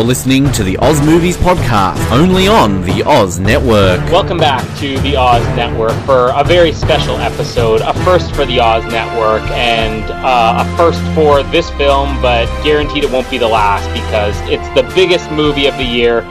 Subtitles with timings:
[0.00, 4.00] You're listening to the Oz Movies Podcast, only on the Oz Network.
[4.10, 8.60] Welcome back to the Oz Network for a very special episode, a first for the
[8.60, 13.46] Oz Network, and uh, a first for this film, but guaranteed it won't be the
[13.46, 16.22] last because it's the biggest movie of the year.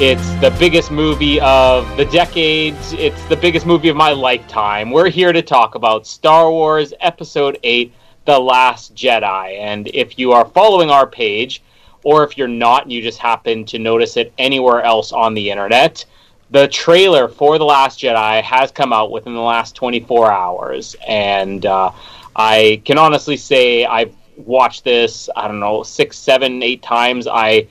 [0.00, 2.92] It's the biggest movie of the decades.
[2.94, 4.90] It's the biggest movie of my lifetime.
[4.90, 7.94] We're here to talk about Star Wars Episode 8
[8.24, 9.60] The Last Jedi.
[9.60, 11.62] And if you are following our page,
[12.04, 15.50] or if you're not and you just happen to notice it anywhere else on the
[15.50, 16.04] internet,
[16.50, 20.94] the trailer for The Last Jedi has come out within the last 24 hours.
[21.06, 21.90] And uh,
[22.36, 27.26] I can honestly say I've watched this, I don't know, six, seven, eight times.
[27.26, 27.68] I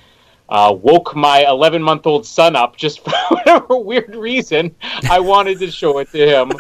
[0.50, 4.76] uh, woke my 11 month old son up just for whatever weird reason.
[5.10, 6.52] I wanted to show it to him.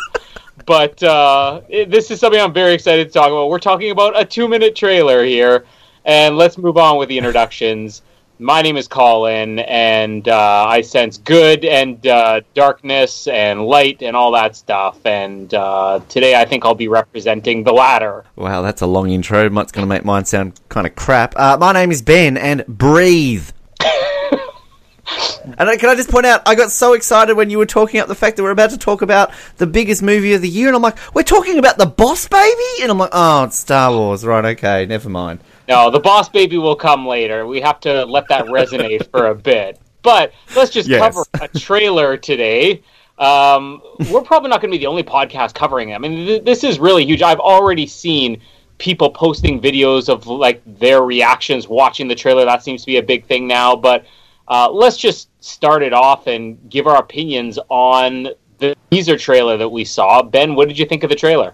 [0.65, 3.49] But uh, it, this is something I'm very excited to talk about.
[3.49, 5.65] We're talking about a two minute trailer here.
[6.05, 8.01] And let's move on with the introductions.
[8.39, 14.15] My name is Colin, and uh, I sense good and uh, darkness and light and
[14.15, 15.05] all that stuff.
[15.05, 18.25] And uh, today I think I'll be representing the latter.
[18.35, 19.45] Wow, that's a long intro.
[19.45, 21.37] It's going to make mine sound kind of crap.
[21.37, 23.47] Uh, my name is Ben, and breathe.
[25.43, 27.99] And uh, can I just point out, I got so excited when you were talking
[27.99, 30.67] about the fact that we're about to talk about the biggest movie of the year,
[30.67, 33.91] and I'm like, we're talking about the Boss Baby, and I'm like, oh, it's Star
[33.91, 34.45] Wars, right?
[34.45, 35.39] Okay, never mind.
[35.71, 37.47] No, the Boss Baby will come later.
[37.47, 39.79] We have to let that resonate for a bit.
[40.01, 40.99] But let's just Yes.
[40.99, 42.81] cover a trailer today.
[43.17, 45.95] Um, we're probably not going to be the only podcast covering it.
[45.95, 47.21] I mean, th- this is really huge.
[47.21, 48.41] I've already seen
[48.79, 52.43] people posting videos of like their reactions watching the trailer.
[52.45, 53.75] That seems to be a big thing now.
[53.75, 54.05] But
[54.47, 59.69] uh, let's just start it off and give our opinions on the teaser trailer that
[59.69, 60.21] we saw.
[60.23, 61.53] Ben, what did you think of the trailer?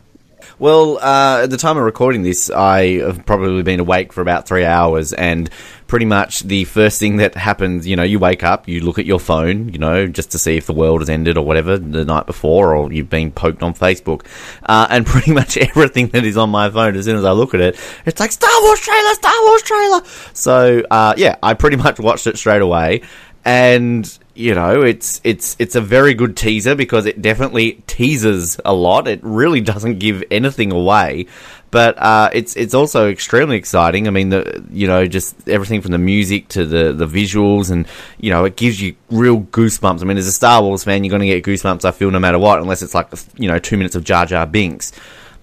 [0.59, 4.47] Well, uh, at the time of recording this, I have probably been awake for about
[4.47, 5.49] three hours, and
[5.87, 9.05] pretty much the first thing that happens, you know, you wake up, you look at
[9.05, 12.05] your phone, you know, just to see if the world has ended or whatever the
[12.05, 14.25] night before, or you've been poked on Facebook,
[14.63, 17.53] uh, and pretty much everything that is on my phone, as soon as I look
[17.53, 20.01] at it, it's like Star Wars trailer, Star Wars trailer.
[20.33, 23.01] So, uh, yeah, I pretty much watched it straight away,
[23.43, 28.73] and you know, it's it's it's a very good teaser because it definitely teases a
[28.73, 29.07] lot.
[29.07, 31.25] It really doesn't give anything away,
[31.71, 34.07] but uh, it's it's also extremely exciting.
[34.07, 37.87] I mean, the you know, just everything from the music to the the visuals, and
[38.19, 40.01] you know, it gives you real goosebumps.
[40.01, 41.83] I mean, as a Star Wars fan, you're going to get goosebumps.
[41.83, 44.45] I feel no matter what, unless it's like you know, two minutes of Jar Jar
[44.45, 44.91] Binks.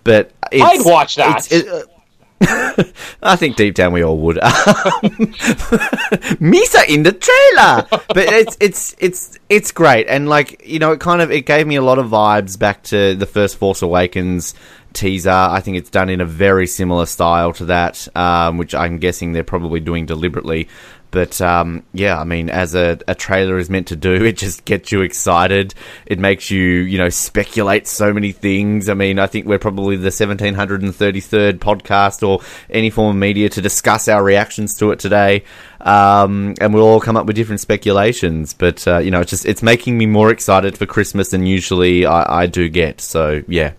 [0.04, 1.46] But it's, I'd watch that.
[1.46, 1.86] it's- it,
[3.22, 4.36] I think deep down we all would.
[6.40, 11.00] Misa in the trailer, but it's it's it's it's great, and like you know, it
[11.00, 14.54] kind of it gave me a lot of vibes back to the first Force Awakens
[14.92, 15.30] teaser.
[15.30, 19.32] I think it's done in a very similar style to that, um, which I'm guessing
[19.32, 20.68] they're probably doing deliberately.
[21.14, 24.64] But um, yeah, I mean, as a, a trailer is meant to do, it just
[24.64, 25.72] gets you excited.
[26.06, 28.88] It makes you, you know, speculate so many things.
[28.88, 33.62] I mean, I think we're probably the 1733rd podcast or any form of media to
[33.62, 35.44] discuss our reactions to it today.
[35.82, 38.52] Um, and we'll all come up with different speculations.
[38.52, 42.06] But, uh, you know, it's just, it's making me more excited for Christmas than usually
[42.06, 43.00] I, I do get.
[43.00, 43.74] So, yeah.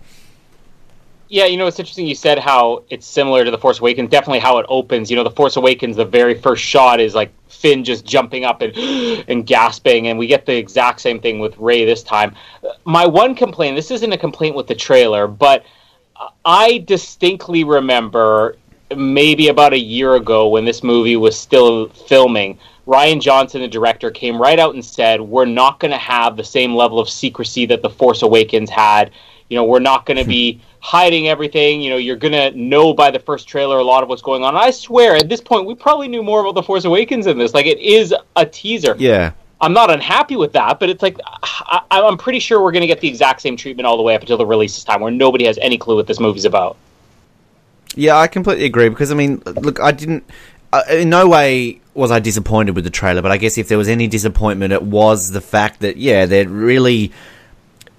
[1.28, 4.10] Yeah, you know, it's interesting you said how it's similar to The Force Awakens.
[4.10, 5.10] Definitely how it opens.
[5.10, 8.62] You know, The Force Awakens, the very first shot is like Finn just jumping up
[8.62, 8.76] and
[9.28, 12.34] and gasping, and we get the exact same thing with Rey this time.
[12.62, 15.64] Uh, my one complaint, this isn't a complaint with the trailer, but
[16.44, 18.56] I distinctly remember
[18.96, 22.58] maybe about a year ago when this movie was still filming.
[22.86, 26.44] Rian Johnson, the director, came right out and said, "We're not going to have the
[26.44, 29.10] same level of secrecy that The Force Awakens had.
[29.48, 31.80] You know, we're not going to be hiding everything.
[31.80, 34.42] You know, you're going to know by the first trailer a lot of what's going
[34.42, 37.26] on." And I swear, at this point, we probably knew more about The Force Awakens
[37.26, 37.54] than this.
[37.54, 38.94] Like, it is a teaser.
[38.98, 39.32] Yeah.
[39.60, 42.86] I'm not unhappy with that, but it's like I, I'm pretty sure we're going to
[42.86, 45.46] get the exact same treatment all the way up until the release time, where nobody
[45.46, 46.76] has any clue what this movie's about.
[47.94, 50.28] Yeah, I completely agree because I mean, look, I didn't.
[50.72, 53.78] Uh, in no way was I disappointed with the trailer, but I guess if there
[53.78, 57.12] was any disappointment, it was the fact that yeah, they're really.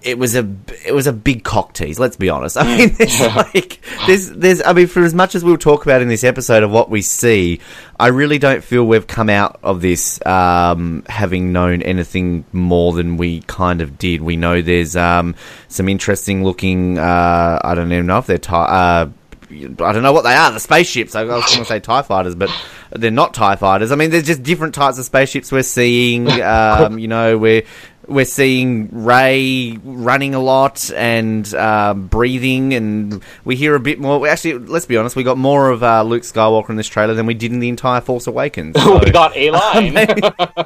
[0.07, 0.49] It was a
[0.85, 1.99] it was a big cock tease.
[1.99, 2.55] Let's be honest.
[2.57, 4.61] I mean, there's like there's there's.
[4.61, 7.01] I mean, for as much as we'll talk about in this episode of what we
[7.01, 7.59] see,
[7.99, 13.17] I really don't feel we've come out of this um, having known anything more than
[13.17, 14.21] we kind of did.
[14.21, 15.35] We know there's um,
[15.67, 16.97] some interesting looking.
[16.97, 18.37] Uh, I don't even know if they're.
[18.37, 19.07] Ti- uh,
[19.49, 20.51] I don't know what they are.
[20.51, 21.15] The spaceships.
[21.15, 22.49] I was going to say Tie fighters, but
[22.91, 23.91] they're not Tie fighters.
[23.91, 26.27] I mean, there's just different types of spaceships we're seeing.
[26.47, 27.63] Um, you know, we're
[28.07, 34.19] we're seeing Rey running a lot and uh, breathing, and we hear a bit more.
[34.19, 37.13] We actually, let's be honest, we got more of uh, Luke Skywalker in this trailer
[37.13, 38.81] than we did in the entire Force Awakens.
[38.81, 39.93] So, we got a line.
[39.93, 40.21] maybe,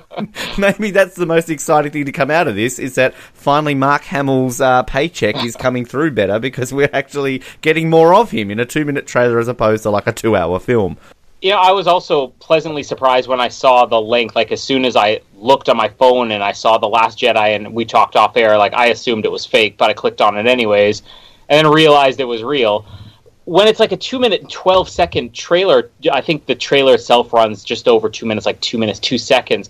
[0.58, 4.04] maybe that's the most exciting thing to come out of this is that finally Mark
[4.04, 8.60] Hamill's uh, paycheck is coming through better because we're actually getting more of him in
[8.60, 10.98] a two-minute trailer as opposed to like a two-hour film.
[11.44, 14.36] Know, I was also pleasantly surprised when I saw the link.
[14.36, 17.56] Like, as soon as I looked on my phone and I saw The Last Jedi
[17.56, 20.38] and we talked off air, like, I assumed it was fake, but I clicked on
[20.38, 21.02] it anyways
[21.50, 22.86] and then realized it was real.
[23.46, 27.34] When it's like a two minute and 12 second trailer, I think the trailer itself
[27.34, 29.70] runs just over two minutes, like two minutes, two seconds.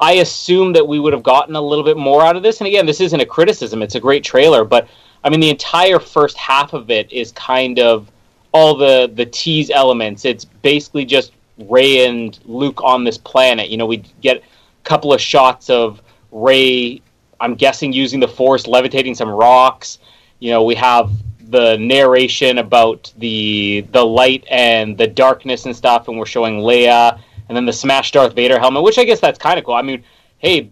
[0.00, 2.60] I assume that we would have gotten a little bit more out of this.
[2.60, 4.88] And again, this isn't a criticism, it's a great trailer, but
[5.24, 8.10] I mean, the entire first half of it is kind of
[8.52, 10.24] all the the tease elements.
[10.24, 13.68] It's basically just Rey and Luke on this planet.
[13.68, 14.42] You know, we get a
[14.84, 17.00] couple of shots of Rey.
[17.40, 19.98] I'm guessing using the Force, levitating some rocks.
[20.38, 21.10] You know, we have
[21.50, 27.20] the narration about the the light and the darkness and stuff, and we're showing Leia,
[27.48, 29.74] and then the smashed Darth Vader helmet, which I guess that's kind of cool.
[29.74, 30.02] I mean,
[30.38, 30.70] hey,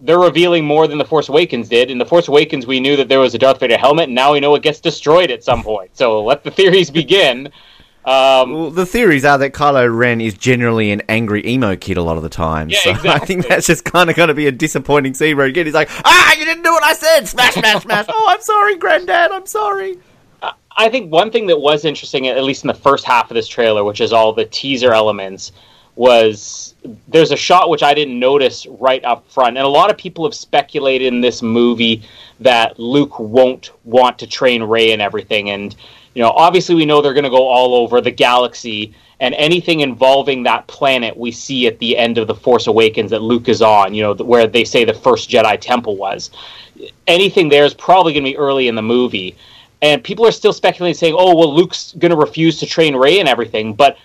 [0.00, 1.90] they're revealing more than the Force Awakens did.
[1.90, 4.32] In the Force Awakens, we knew that there was a Darth Vader helmet, and now
[4.32, 5.96] we know it gets destroyed at some point.
[5.96, 7.50] So let the theories begin.
[8.04, 12.02] Um, well, the theories are that Kylo Ren is generally an angry emo kid a
[12.02, 12.68] lot of the time.
[12.68, 13.10] Yeah, so exactly.
[13.14, 15.74] I think that's just kind of going to be a disappointing scene where again he's
[15.74, 17.26] like, "Ah, you didn't do what I said!
[17.26, 18.06] Smash, smash, smash!
[18.08, 19.32] Oh, I'm sorry, Granddad.
[19.32, 19.96] I'm sorry."
[20.78, 23.48] I think one thing that was interesting, at least in the first half of this
[23.48, 25.52] trailer, which is all the teaser elements,
[25.96, 26.74] was
[27.08, 30.24] there's a shot which I didn't notice right up front, and a lot of people
[30.24, 32.02] have speculated in this movie
[32.40, 35.74] that Luke won't want to train Rey and everything, and
[36.14, 39.80] you know, obviously we know they're going to go all over the galaxy, and anything
[39.80, 43.62] involving that planet we see at the end of the Force Awakens that Luke is
[43.62, 46.30] on, you know, where they say the first Jedi Temple was.
[47.06, 49.34] Anything there is probably going to be early in the movie,
[49.80, 53.18] and people are still speculating, saying, "Oh, well, Luke's going to refuse to train Rey
[53.18, 53.96] and everything," but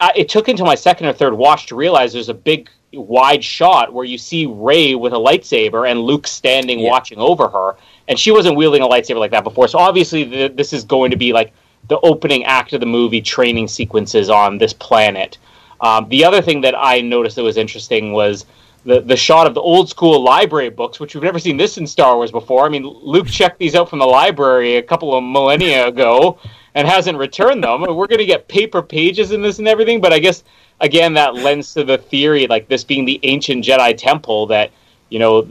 [0.00, 3.42] I, it took until my second or third watch to realize there's a big wide
[3.44, 6.90] shot where you see Rey with a lightsaber and Luke standing Yeah.
[6.90, 9.68] watching over her, and she wasn't wielding a lightsaber like that before.
[9.68, 11.52] So obviously, the, this is going to be like
[11.88, 15.38] the opening act of the movie, training sequences on this planet.
[15.80, 18.46] Um, the other thing that I noticed that was interesting was
[18.84, 21.86] the the shot of the old school library books, which we've never seen this in
[21.86, 22.64] Star Wars before.
[22.64, 26.38] I mean, Luke checked these out from the library a couple of millennia ago
[26.74, 27.80] and hasn't returned them.
[27.82, 30.44] We're going to get paper pages in this and everything, but I guess
[30.80, 34.70] again that lends to the theory like this being the ancient Jedi temple that
[35.08, 35.42] you know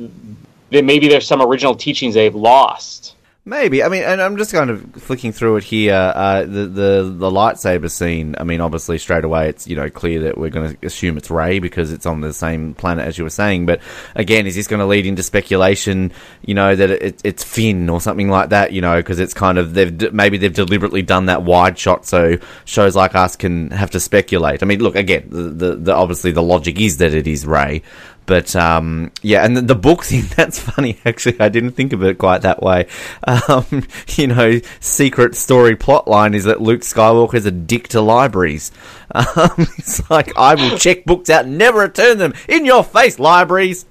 [0.71, 3.15] that maybe there's some original teachings they've lost.
[3.47, 3.81] Maybe.
[3.81, 5.94] I mean, and I'm just kind of flicking through it here.
[5.94, 8.35] Uh, the the the lightsaber scene.
[8.38, 11.31] I mean, obviously, straight away, it's you know clear that we're going to assume it's
[11.31, 13.65] Rey because it's on the same planet as you were saying.
[13.65, 13.79] But
[14.15, 16.11] again, is this going to lead into speculation?
[16.45, 18.73] You know that it, it's Finn or something like that.
[18.73, 22.35] You know, because it's kind of they've maybe they've deliberately done that wide shot so
[22.65, 24.61] shows like us can have to speculate.
[24.61, 25.29] I mean, look again.
[25.29, 27.81] The, the, the obviously the logic is that it is Rey.
[28.27, 31.39] But um, yeah, and the, the book thing, that's funny actually.
[31.39, 32.88] I didn't think of it quite that way.
[33.24, 38.71] Um, you know, secret story plot line is that Luke Skywalker's a dick to libraries.
[39.15, 42.33] Um, it's like, I will check books out and never return them.
[42.50, 43.85] In your face, libraries!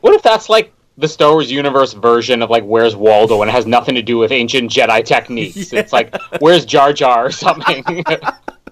[0.00, 3.52] What if that's like the Star Wars universe version of like Where's Waldo and it
[3.52, 5.72] has nothing to do with ancient Jedi techniques?
[5.72, 7.84] It's like Where's Jar Jar or something.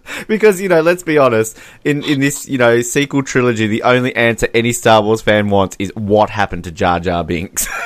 [0.29, 4.15] Because, you know, let's be honest, in, in this, you know, sequel trilogy, the only
[4.17, 7.69] answer any Star Wars fan wants is what happened to Jar Jar Binks.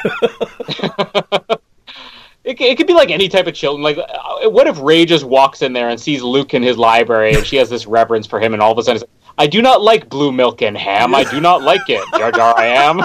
[2.43, 3.83] It, it could be like any type of children.
[3.83, 7.35] Like, uh, what if Rey just walks in there and sees Luke in his library,
[7.35, 9.03] and she has this reverence for him, and all of a sudden,
[9.37, 11.15] I do not like blue milk and ham.
[11.15, 12.03] I do not like it.
[12.19, 13.03] Jar Jar, I am.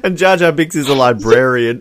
[0.04, 1.80] and Jar Jar Binks is a librarian.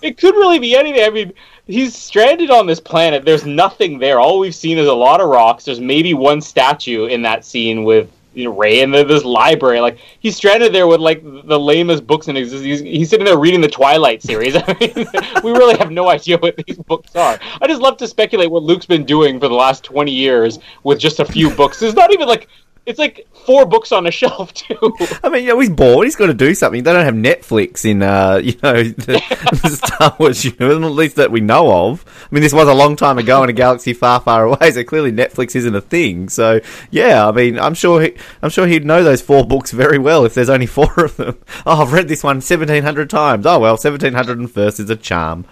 [0.00, 1.04] it could really be anything.
[1.04, 1.32] I mean,
[1.72, 3.24] he's stranded on this planet.
[3.24, 4.20] There's nothing there.
[4.20, 5.64] All we've seen is a lot of rocks.
[5.64, 9.80] There's maybe one statue in that scene with you know, Rey in the, this library.
[9.80, 12.64] Like he's stranded there with like the lamest books in existence.
[12.64, 14.54] He's, he's sitting there reading the Twilight series.
[14.66, 15.06] I mean,
[15.42, 17.38] we really have no idea what these books are.
[17.60, 20.98] I just love to speculate what Luke's been doing for the last twenty years with
[20.98, 21.82] just a few books.
[21.82, 22.48] It's not even like
[22.84, 24.96] it's like four books on a shelf too.
[25.22, 26.06] I mean, you know, he's bored.
[26.06, 26.82] He's got to do something.
[26.82, 29.22] They don't have Netflix in, uh, you know, the,
[29.62, 32.04] the Star Wars universe, at least that we know of.
[32.24, 34.82] I mean, this was a long time ago in a galaxy far, far away, so
[34.84, 36.28] clearly Netflix isn't a thing.
[36.28, 36.60] So,
[36.90, 40.24] yeah, I mean, I'm sure he, I'm sure he'd know those four books very well
[40.24, 41.38] if there's only four of them.
[41.64, 43.46] Oh, I've read this one 1,700 times.
[43.46, 45.44] Oh, well, 1,701st is a charm.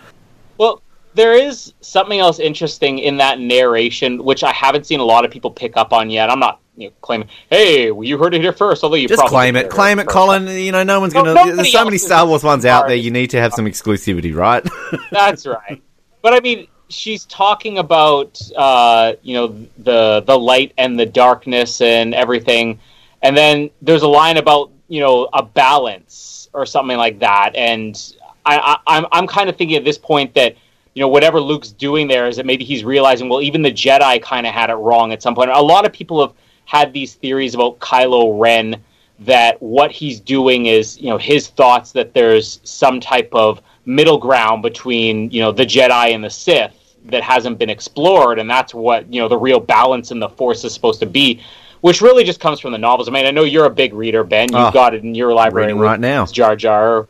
[0.59, 0.83] Well,
[1.15, 5.31] there is something else interesting in that narration, which I haven't seen a lot of
[5.31, 6.31] people pick up on yet.
[6.31, 9.23] I'm not you know, claiming, "Hey, well, you heard it here first, although you just
[9.27, 10.47] claim it, claim it, Colin.
[10.47, 11.41] You know, no one's No- going to.
[11.41, 12.97] nobody There's so many Star Wars ones out there.
[12.97, 14.67] You need to have some exclusivity, right?
[15.11, 15.83] That's right.
[16.23, 21.81] But I mean, she's talking about uh, you know the the light and the darkness
[21.81, 22.79] and everything,
[23.21, 28.15] and then there's a line about you know a balance or something like that, and
[28.47, 30.55] I, I, I'm I'm kind of thinking at this point that.
[30.95, 34.21] You know, whatever Luke's doing there is that maybe he's realizing, well, even the Jedi
[34.23, 35.51] kind of had it wrong at some point.
[35.51, 38.77] A lot of people have had these theories about Kylo Ren
[39.21, 44.19] that what he's doing is, you know, his thoughts that there's some type of middle
[44.19, 48.75] ground between, you know, the Jedi and the Sith that hasn't been explored, and that's
[48.75, 51.41] what you know the real balance in the Force is supposed to be,
[51.81, 53.09] which really just comes from the novels.
[53.09, 54.51] I mean, I know you're a big reader, Ben.
[54.53, 56.27] You've Oh, got it in your library right now.
[56.27, 57.09] Jar Jar,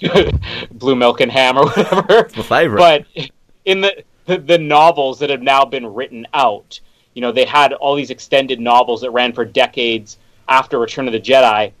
[0.72, 2.28] Blue Milk and Ham, or whatever.
[2.36, 2.78] My favorite.
[2.78, 3.30] But
[3.64, 6.80] in the the novels that have now been written out,
[7.14, 10.18] you know, they had all these extended novels that ran for decades
[10.48, 11.72] after Return of the Jedi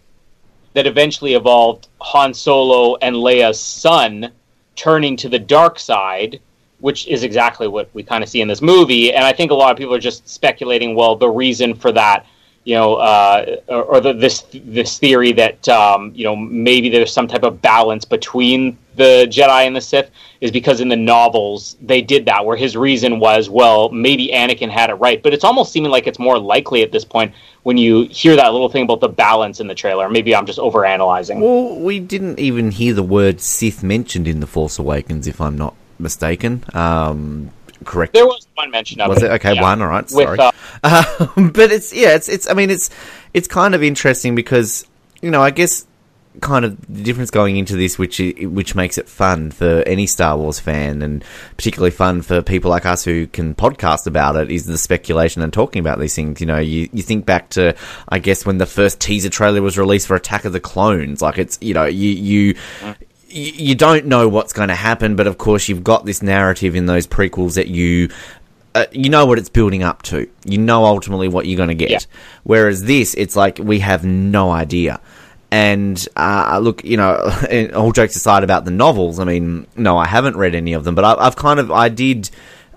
[0.74, 4.32] that eventually evolved Han Solo and Leia's son
[4.74, 6.40] turning to the dark side,
[6.80, 9.12] which is exactly what we kind of see in this movie.
[9.12, 12.26] And I think a lot of people are just speculating, well, the reason for that,
[12.64, 17.26] you know, uh, or, the, this this theory that um, you know maybe there's some
[17.26, 22.02] type of balance between the Jedi and the Sith is because in the novels they
[22.02, 25.72] did that, where his reason was, well, maybe Anakin had it right, but it's almost
[25.72, 29.00] seeming like it's more likely at this point when you hear that little thing about
[29.00, 30.08] the balance in the trailer.
[30.08, 31.40] Maybe I'm just overanalyzing.
[31.40, 35.56] Well, we didn't even hear the word Sith mentioned in The Force Awakens, if I'm
[35.56, 36.64] not mistaken.
[36.74, 37.50] Um,
[37.82, 38.12] correct.
[38.14, 39.54] There was one mention of Was it okay?
[39.54, 39.62] yeah.
[39.62, 40.04] One, all right.
[40.04, 40.38] With, Sorry,
[40.82, 42.48] uh, um, but it's yeah, it's it's.
[42.48, 42.90] I mean, it's
[43.34, 44.86] it's kind of interesting because
[45.20, 45.86] you know, I guess
[46.40, 50.36] kind of the difference going into this, which which makes it fun for any Star
[50.36, 51.24] Wars fan, and
[51.56, 55.52] particularly fun for people like us who can podcast about it, is the speculation and
[55.52, 56.40] talking about these things.
[56.40, 57.74] You know, you you think back to
[58.08, 61.38] I guess when the first teaser trailer was released for Attack of the Clones, like
[61.38, 62.96] it's you know you you y-
[63.32, 66.86] you don't know what's going to happen, but of course you've got this narrative in
[66.86, 68.10] those prequels that you
[68.74, 70.28] uh, you know what it's building up to.
[70.44, 71.90] You know ultimately what you're going to get.
[71.90, 71.98] Yeah.
[72.44, 75.00] Whereas this, it's like we have no idea.
[75.50, 77.30] And uh, look, you know,
[77.74, 79.18] all jokes aside about the novels.
[79.18, 81.90] I mean, no, I haven't read any of them, but I, I've kind of, I
[81.90, 82.30] did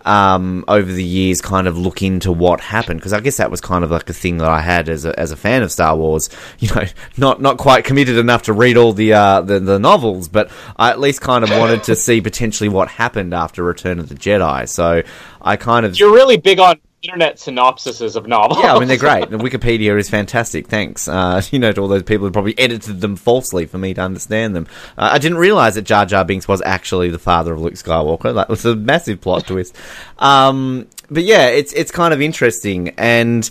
[0.05, 3.59] um, over the years kind of look into what happened because I guess that was
[3.59, 5.95] kind of like a thing that I had as a, as a fan of Star
[5.95, 6.29] Wars.
[6.59, 6.83] You know,
[7.17, 10.89] not not quite committed enough to read all the uh, the, the novels, but I
[10.89, 14.67] at least kind of wanted to see potentially what happened after Return of the Jedi.
[14.69, 15.03] So
[15.41, 18.59] I kind of You're really big on internet synopsises of novels.
[18.62, 19.29] yeah, I mean they're great.
[19.29, 20.67] And Wikipedia is fantastic.
[20.67, 23.93] Thanks, uh, you know, to all those people who probably edited them falsely for me
[23.93, 24.67] to understand them.
[24.97, 28.33] Uh, I didn't realize that Jar Jar Binks was actually the father of Luke Skywalker.
[28.33, 29.75] That was a massive plot twist.
[30.19, 33.50] Um, but yeah, it's it's kind of interesting, and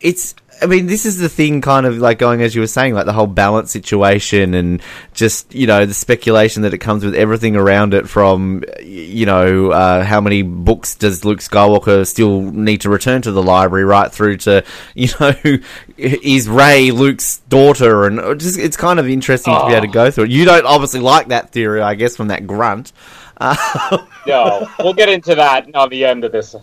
[0.00, 0.34] it's.
[0.60, 3.06] I mean, this is the thing, kind of like going as you were saying, like
[3.06, 4.82] the whole balance situation, and
[5.12, 8.08] just you know the speculation that it comes with everything around it.
[8.08, 13.32] From you know uh, how many books does Luke Skywalker still need to return to
[13.32, 15.34] the library, right through to you know
[15.96, 20.10] is Rey Luke's daughter, and just it's kind of interesting to be able to go
[20.10, 20.30] through it.
[20.30, 22.92] You don't obviously like that theory, I guess, from that grunt.
[24.26, 26.56] no, we'll get into that on the end of this.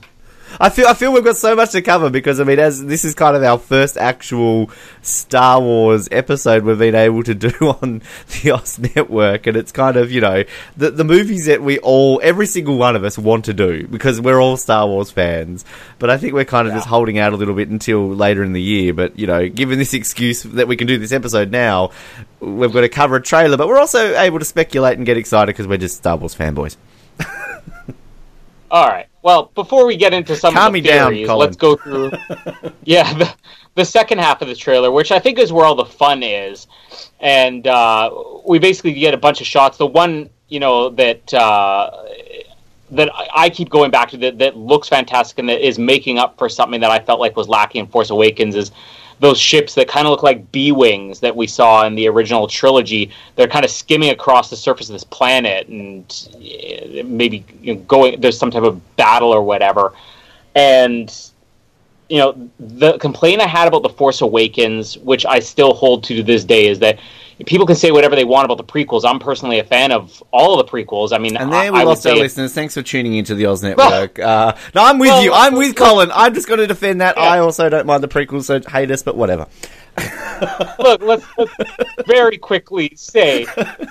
[0.60, 3.06] I feel I feel we've got so much to cover because I mean, as this
[3.06, 4.70] is kind of our first actual
[5.02, 8.02] Star Wars episode we've been able to do on
[8.42, 10.44] the Oz Network, and it's kind of you know
[10.78, 14.22] the the movies that we all every single one of us want to do because
[14.22, 15.66] we're all Star Wars fans.
[16.00, 18.54] But I think we're kind of just holding out a little bit until later in
[18.54, 18.94] the year.
[18.94, 21.92] But you know, given this excuse that we can do this episode now,
[22.40, 25.48] we've got to cover a trailer, but we're also able to speculate and get excited
[25.48, 26.78] because we're just Star Wars fanboys.
[28.74, 29.08] All right.
[29.22, 31.40] Well, before we get into some Calm of the me down, theories, Colin.
[31.46, 32.12] let's go through.
[32.84, 33.32] yeah, the,
[33.76, 36.66] the second half of the trailer, which I think is where all the fun is,
[37.20, 38.10] and uh,
[38.48, 39.78] we basically get a bunch of shots.
[39.78, 41.92] The one, you know, that uh,
[42.90, 46.18] that I I keep going back to that that looks fantastic and that is making
[46.18, 48.72] up for something that I felt like was lacking in Force Awakens is
[49.20, 52.48] those ships that kind of look like B wings that we saw in the original
[52.48, 53.12] trilogy.
[53.36, 57.82] They're kind of skimming across the surface of this planet and eh, maybe you know,
[57.82, 58.20] going.
[58.20, 59.94] There's some type of battle or whatever,
[60.56, 61.14] and
[62.10, 66.16] you know the complaint I had about the Force Awakens, which I still hold to
[66.16, 67.00] to this day, is that
[67.46, 69.04] people can say whatever they want about the prequels.
[69.06, 71.12] I'm personally a fan of all of the prequels.
[71.14, 72.54] I mean, And I, there we I lost our listeners.
[72.54, 74.20] Thanks for tuning into the Oz Network.
[74.20, 75.34] uh, no, I'm with Well, you.
[75.34, 76.12] I'm with Colin.
[76.14, 77.16] I'm just going to defend that.
[77.18, 77.24] Yeah.
[77.24, 79.48] I also don't mind the prequels, so hate us, but whatever.
[80.80, 81.54] Look, let's, let's
[82.06, 83.46] very quickly say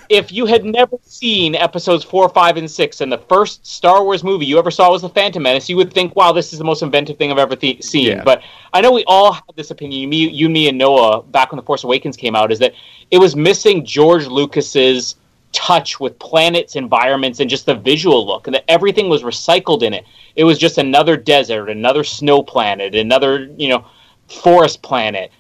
[0.09, 4.23] if you had never seen episodes four, five, and six, and the first Star Wars
[4.23, 6.64] movie you ever saw was The Phantom Menace, you would think, wow, this is the
[6.64, 8.09] most inventive thing I've ever th- seen.
[8.09, 8.25] Yeah.
[8.25, 8.42] But
[8.73, 11.62] I know we all had this opinion, me, you, me, and Noah, back when The
[11.62, 12.75] Force Awakens came out, is that
[13.11, 15.16] it was missing George Lucas's
[15.52, 19.94] touch with planets, environments, and just the visual look, and that everything was recycled in
[19.94, 20.04] it.
[20.35, 23.85] It was just another desert, another snow planet, another, you know,
[24.28, 25.30] forest planet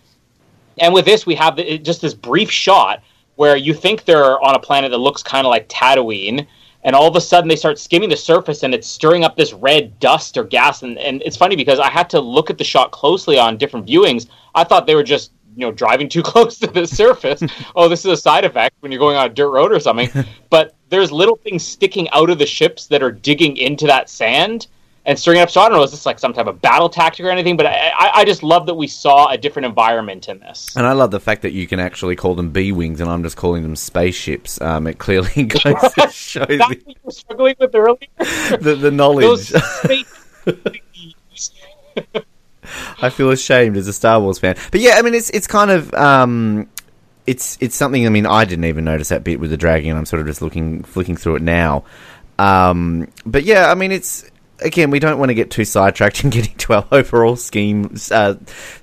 [0.78, 3.02] and with this, we have just this brief shot
[3.36, 6.46] where you think they're on a planet that looks kind of like Tatooine,
[6.84, 9.52] and all of a sudden they start skimming the surface and it's stirring up this
[9.52, 10.82] red dust or gas.
[10.82, 13.86] And, and it's funny because I had to look at the shot closely on different
[13.86, 14.28] viewings.
[14.54, 17.42] I thought they were just you know driving too close to the surface.
[17.76, 20.10] oh, this is a side effect when you're going on a dirt road or something.
[20.50, 24.66] but there's little things sticking out of the ships that are digging into that sand
[25.04, 25.50] and stirring it up.
[25.50, 27.56] So I don't know, is this like some type of battle tactic or anything?
[27.56, 30.74] But I, I, just love that we saw a different environment in this.
[30.76, 33.22] And I love the fact that you can actually call them B wings, and I'm
[33.22, 34.60] just calling them spaceships.
[34.60, 37.98] Um, it clearly goes to show the, what you were struggling with earlier.
[38.60, 39.52] the, the knowledge.
[43.02, 44.56] I feel ashamed as a Star Wars fan.
[44.70, 46.68] But yeah, I mean, it's it's kind of um,
[47.26, 48.06] it's it's something.
[48.06, 49.96] I mean, I didn't even notice that bit with the dragon.
[49.96, 51.84] I'm sort of just looking flicking through it now.
[52.38, 54.30] Um, but yeah, I mean, it's
[54.64, 58.34] again, we don't want to get too sidetracked and getting to our overall scheme uh,
[58.34, 58.34] uh,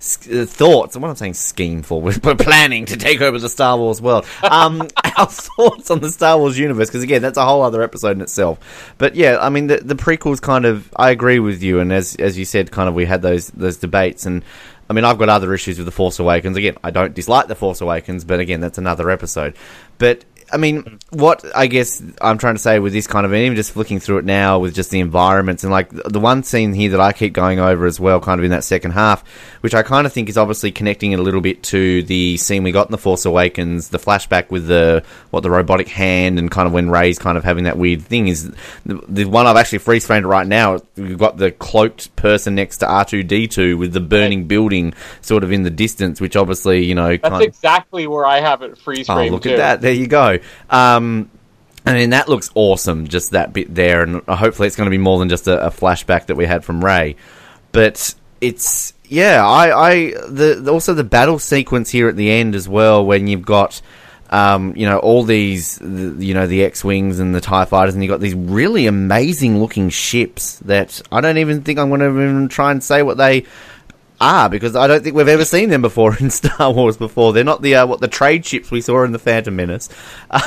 [0.01, 0.95] thoughts.
[0.95, 4.01] And what I'm saying scheme for, we're, we're planning to take over the Star Wars
[4.01, 4.25] world.
[4.43, 8.12] Um, our thoughts on the Star Wars universe, because again, that's a whole other episode
[8.12, 8.93] in itself.
[8.98, 12.15] But yeah, I mean, the, the prequels kind of, I agree with you, and as
[12.15, 14.43] as you said, kind of, we had those those debates and.
[14.88, 16.57] I mean, I've got other issues with The Force Awakens.
[16.57, 19.55] Again, I don't dislike The Force Awakens, but again, that's another episode.
[20.00, 21.00] But I mean, mm.
[21.12, 24.00] what I guess I'm trying to say with this kind of, and even just flicking
[24.00, 27.12] through it now with just the environments and like the one scene here that I
[27.12, 29.27] keep going over as well, kind of in that second half,
[29.62, 32.63] which I kind of think is obviously connecting it a little bit to the scene
[32.63, 36.50] we got in The Force Awakens, the flashback with the, what, the robotic hand and
[36.50, 38.50] kind of when Rey's kind of having that weird thing is
[38.86, 40.79] the, the one I've actually freeze framed right now.
[40.96, 45.63] We've got the cloaked person next to R2D2 with the burning building sort of in
[45.63, 49.44] the distance, which obviously, you know, That's exactly where I have it freeze Oh, look
[49.44, 49.51] too.
[49.51, 49.82] at that!
[49.82, 50.38] There you go.
[50.69, 51.29] Um,
[51.86, 53.08] I mean, that looks awesome.
[53.08, 55.69] Just that bit there, and hopefully, it's going to be more than just a, a
[55.69, 57.15] flashback that we had from Rey.
[57.72, 59.93] But it's yeah, I, I
[60.28, 63.82] the also the battle sequence here at the end as well, when you've got.
[64.32, 68.04] Um, you know all these, the, you know the X-wings and the Tie fighters, and
[68.04, 72.02] you have got these really amazing looking ships that I don't even think I'm going
[72.02, 73.47] to even try and say what they
[74.21, 77.34] are because I don't think we've ever seen them before in Star Wars before.
[77.34, 79.89] They're not the uh, what the trade ships we saw in the Phantom Menace.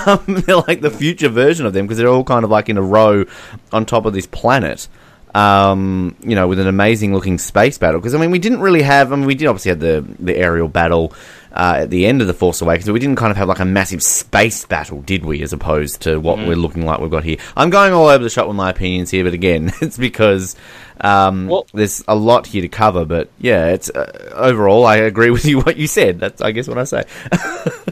[0.07, 2.79] Um, they're like the future version of them because they're all kind of like in
[2.79, 3.25] a row
[3.73, 4.89] on top of this planet.
[5.35, 8.01] Um, you know, with an amazing looking space battle.
[8.01, 9.13] Because I mean, we didn't really have.
[9.13, 11.13] I mean, we did obviously have the the aerial battle
[11.55, 13.65] uh, at the end of the Force Awakens, we didn't kind of have like a
[13.65, 15.43] massive space battle, did we?
[15.43, 17.37] As opposed to what we're looking like we've got here.
[17.57, 20.57] I'm going all over the shop with my opinions here, but again, it's because
[21.01, 23.05] um, Well- there's a lot here to cover.
[23.05, 26.19] But yeah, it's uh, overall, I agree with you what you said.
[26.21, 27.05] That's I guess what I say.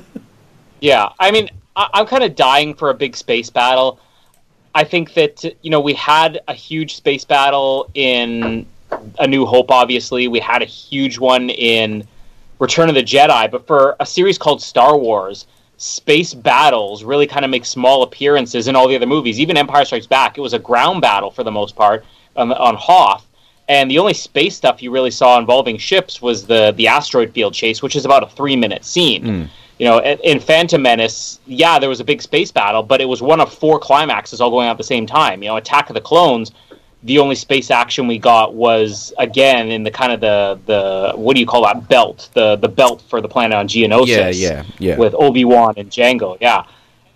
[0.81, 4.01] Yeah, I mean, I- I'm kind of dying for a big space battle.
[4.75, 8.65] I think that you know we had a huge space battle in
[9.19, 9.71] A New Hope.
[9.71, 12.07] Obviously, we had a huge one in
[12.61, 13.51] Return of the Jedi.
[13.51, 15.47] But for a series called Star Wars,
[15.79, 19.41] space battles really kind of make small appearances in all the other movies.
[19.41, 22.05] Even Empire Strikes Back, it was a ground battle for the most part
[22.37, 23.27] on, on Hoth.
[23.69, 27.55] And the only space stuff you really saw involving ships was the the asteroid field
[27.55, 29.25] chase, which is about a three minute scene.
[29.25, 29.45] Hmm.
[29.79, 33.05] You know, in in Phantom Menace, yeah, there was a big space battle, but it
[33.05, 35.43] was one of four climaxes all going on at the same time.
[35.43, 36.51] You know, Attack of the Clones,
[37.03, 41.35] the only space action we got was again in the kind of the the what
[41.35, 44.07] do you call that belt the the belt for the planet on Geonosis.
[44.09, 44.97] Yeah, yeah, yeah.
[44.97, 46.65] With Obi Wan and Jango, yeah.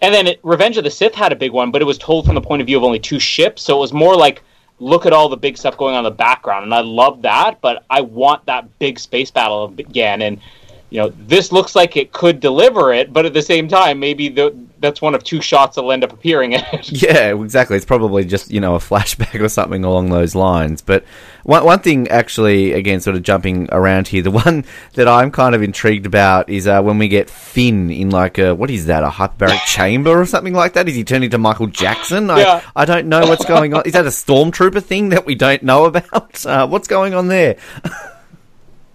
[0.00, 2.26] And then it, Revenge of the Sith had a big one, but it was told
[2.26, 4.42] from the point of view of only two ships, so it was more like
[4.80, 7.60] look at all the big stuff going on in the background, and I love that.
[7.60, 10.40] But I want that big space battle again, and
[10.88, 14.28] you know this looks like it could deliver it, but at the same time, maybe
[14.30, 16.90] the, that's one of two shots that'll end up appearing in it.
[17.04, 17.76] Yeah, exactly.
[17.76, 20.80] It's probably just you know a flashback or something along those lines.
[20.82, 21.04] But
[21.42, 25.54] one one thing, actually, again, sort of jumping around here, the one that I'm kind
[25.54, 29.04] of intrigued about is uh, when we get Finn in like a what is that,
[29.04, 30.88] a hyperbaric chamber or something like that?
[30.88, 32.30] Is he turning to Michael Jackson?
[32.30, 32.62] I, Yeah.
[32.76, 33.82] I don't know what's going on.
[33.84, 36.46] Is that a stormtrooper thing that we don't know about?
[36.46, 37.56] Uh, what's going on there?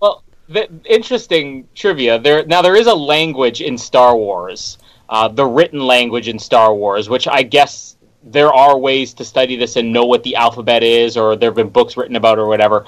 [0.01, 2.19] Well, the, interesting trivia.
[2.19, 4.78] There now there is a language in Star Wars,
[5.09, 9.55] uh, the written language in Star Wars, which I guess there are ways to study
[9.55, 12.47] this and know what the alphabet is, or there have been books written about, or
[12.47, 12.85] whatever.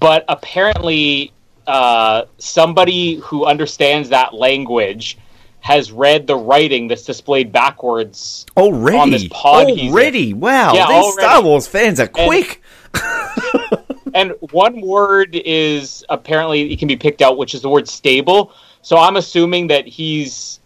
[0.00, 1.32] But apparently,
[1.66, 5.18] uh, somebody who understands that language
[5.60, 8.98] has read the writing that's displayed backwards already.
[8.98, 9.70] on this pod.
[9.70, 10.74] Already, wow!
[10.74, 11.12] Yeah, these already.
[11.12, 12.60] Star Wars fans are quick.
[14.14, 18.52] and one word is apparently it can be picked out, which is the word stable.
[18.82, 20.60] So I'm assuming that he's.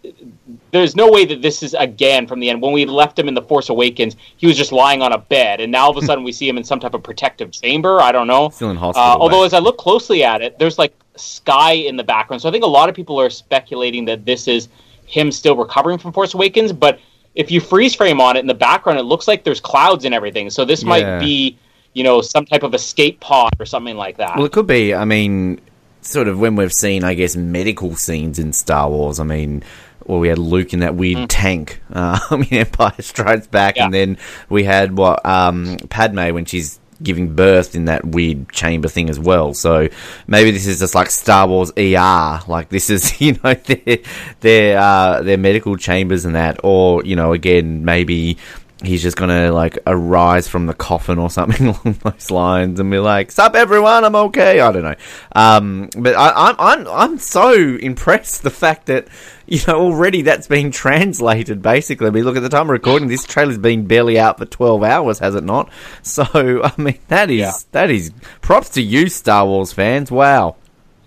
[0.71, 2.61] There's no way that this is again from the end.
[2.61, 5.61] When we left him in the Force Awakens, he was just lying on a bed,
[5.61, 8.01] and now all of a sudden we see him in some type of protective chamber.
[8.01, 8.49] I don't know.
[8.49, 9.07] Still in hospital.
[9.11, 12.41] Uh, although, as I look closely at it, there's like sky in the background.
[12.41, 14.69] So I think a lot of people are speculating that this is
[15.05, 16.73] him still recovering from Force Awakens.
[16.73, 16.99] But
[17.35, 20.13] if you freeze frame on it in the background, it looks like there's clouds and
[20.15, 20.49] everything.
[20.49, 20.89] So this Yeah.
[20.89, 21.57] might be,
[21.93, 24.35] you know, some type of escape pod or something like that.
[24.37, 24.93] Well, it could be.
[24.93, 25.59] I mean,
[26.07, 29.19] sort of when we've seen, I guess, medical scenes in Star Wars.
[29.19, 29.63] I mean,
[30.05, 33.77] well, we had Luke in that weird tank uh, in Empire Strikes Back, Mm.
[33.77, 33.85] Yeah.
[33.85, 34.17] and then
[34.49, 39.19] we had what um, Padme when she's giving birth in that weird chamber thing as
[39.19, 39.53] well.
[39.53, 39.87] So
[40.25, 42.39] maybe this is just like Star Wars ER.
[42.47, 43.97] Like this is you know their
[44.39, 48.37] their uh, their medical chambers and that, or you know again maybe
[48.83, 52.99] he's just gonna like arise from the coffin or something along those lines and be
[52.99, 54.95] like, "Sup, everyone, I'm okay." I don't know,
[55.35, 59.07] um, but I, I'm I'm I'm so impressed the fact that
[59.47, 61.61] you know already that's been translated.
[61.61, 64.45] Basically, I mean, look at the time of recording, this trailer's been barely out for
[64.45, 65.69] 12 hours, has it not?
[66.03, 66.23] So
[66.63, 67.51] I mean, that is Yeah.
[67.71, 68.11] that is
[68.41, 70.11] props to you, Star Wars fans.
[70.11, 70.55] Wow.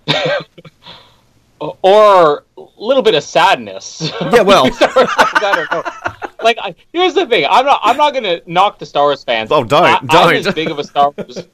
[1.83, 4.11] or a little bit of sadness.
[4.33, 4.69] Yeah, well.
[4.73, 6.20] I don't know.
[6.43, 7.81] Like, I, here's the thing: I'm not.
[7.83, 9.51] I'm not going to knock the Star Wars fans.
[9.53, 11.47] Oh, don't, I, I'm as big of a Star Wars.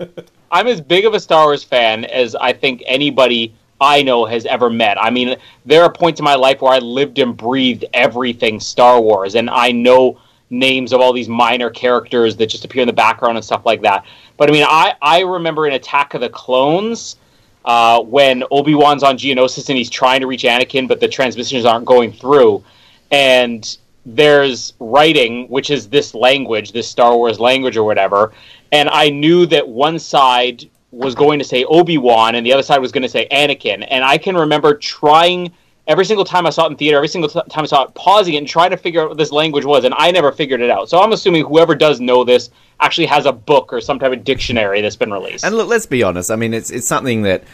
[0.51, 4.46] I'm as big of a Star Wars fan as I think anybody I know has
[4.46, 4.96] ever met.
[5.01, 9.01] I mean, there are points in my life where I lived and breathed everything Star
[9.01, 10.18] Wars, and I know
[10.49, 13.83] names of all these minor characters that just appear in the background and stuff like
[13.83, 14.05] that.
[14.37, 17.16] But I mean, I I remember in Attack of the Clones
[17.64, 21.64] uh, when Obi Wan's on Geonosis and he's trying to reach Anakin, but the transmissions
[21.64, 22.64] aren't going through,
[23.11, 28.33] and there's writing, which is this language, this Star Wars language or whatever,
[28.73, 32.62] and I knew that one side was going to say Obi Wan and the other
[32.62, 35.53] side was going to say Anakin, and I can remember trying.
[35.88, 38.35] Every single time I saw it in theater, every single time I saw it, pausing
[38.35, 40.69] it and trying to figure out what this language was, and I never figured it
[40.69, 40.88] out.
[40.88, 44.25] So I'm assuming whoever does know this actually has a book or some type of
[44.25, 45.45] dictionary that's been released.
[45.45, 46.33] And let's be honest.
[46.33, 47.45] I mean, it's it's something that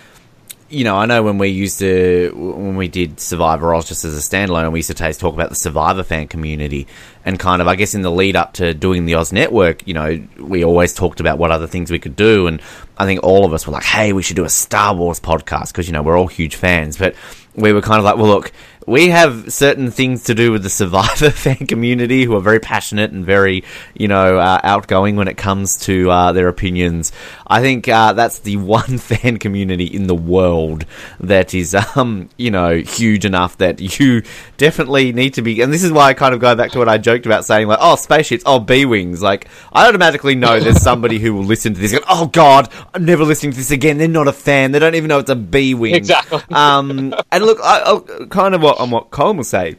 [0.73, 0.97] you know.
[0.97, 4.65] I know when we used to when we did Survivor Oz just as a standalone,
[4.65, 6.87] and we used to talk about the Survivor fan community,
[7.25, 9.95] and kind of I guess in the lead up to doing the Oz Network, you
[9.95, 12.61] know, we always talked about what other things we could do, and
[12.97, 15.69] I think all of us were like, hey, we should do a Star Wars podcast
[15.69, 17.15] because you know we're all huge fans, but
[17.55, 18.53] we were kind of like, well, look.
[18.87, 23.13] We have certain things to do with the Survivor fan community who are very passionate
[23.13, 23.65] and very,
[23.95, 27.13] you know, uh, outgoing when it comes to uh, their opinions.
[27.47, 30.87] I think uh, that's the one fan community in the world
[31.21, 34.23] that is, um, you know, huge enough that you
[34.57, 35.61] definitely need to be.
[35.61, 37.69] And this is why I kind of go back to what I joked about saying,
[37.69, 39.23] like, oh, spaceships, oh, B wings.
[39.23, 41.93] Like, I automatically know there's somebody who will listen to this.
[41.93, 43.99] And, oh God, I'm never listening to this again.
[43.99, 44.73] They're not a fan.
[44.73, 45.95] They don't even know it's a B wing.
[45.95, 46.41] Exactly.
[46.51, 49.77] Um, and look, I, I, kind of what on what Colin will say.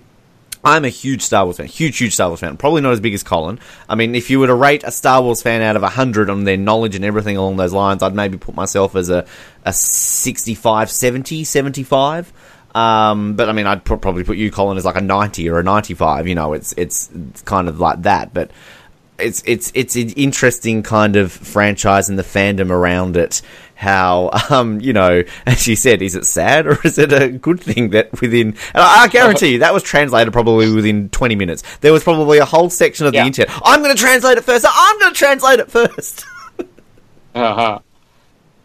[0.66, 2.56] I'm a huge Star Wars fan, huge, huge Star Wars fan.
[2.56, 3.60] Probably not as big as Colin.
[3.90, 6.46] I mean, if you were to rate a Star Wars fan out of 100 on
[6.46, 9.26] their knowledge and everything along those lines, I'd maybe put myself as a,
[9.66, 12.32] a 65, 70, 75.
[12.74, 15.60] Um, but I mean, I'd pro- probably put you, Colin, as like a 90 or
[15.60, 16.30] a 95.
[16.30, 17.10] You know, it's, it's
[17.44, 18.34] kind of like that.
[18.34, 18.50] But
[19.20, 23.42] it's it's it's an interesting kind of franchise and the fandom around it.
[23.84, 27.60] How um you know, as she said, is it sad or is it a good
[27.60, 28.48] thing that within?
[28.50, 31.64] And I, I guarantee you that was translated probably within twenty minutes.
[31.82, 33.22] There was probably a whole section of Yeah.
[33.24, 33.62] the internet.
[33.64, 34.66] I'm going to translate it first.
[34.68, 36.26] I'm going to translate it first.
[37.36, 37.80] Uh huh.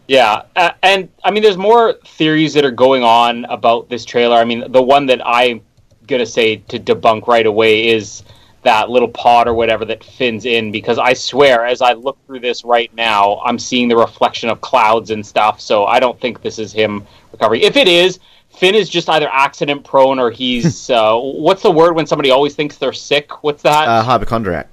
[0.07, 4.35] Yeah, uh, and I mean, there's more theories that are going on about this trailer.
[4.37, 5.61] I mean, the one that I'm
[6.07, 8.23] gonna say to debunk right away is
[8.63, 12.41] that little pod or whatever that Finn's in, because I swear, as I look through
[12.41, 15.61] this right now, I'm seeing the reflection of clouds and stuff.
[15.61, 17.61] So I don't think this is him recovering.
[17.61, 18.19] If it is,
[18.49, 22.55] Finn is just either accident prone or he's uh, what's the word when somebody always
[22.55, 23.43] thinks they're sick?
[23.43, 23.87] What's that?
[23.87, 24.67] Uh, hypochondriac.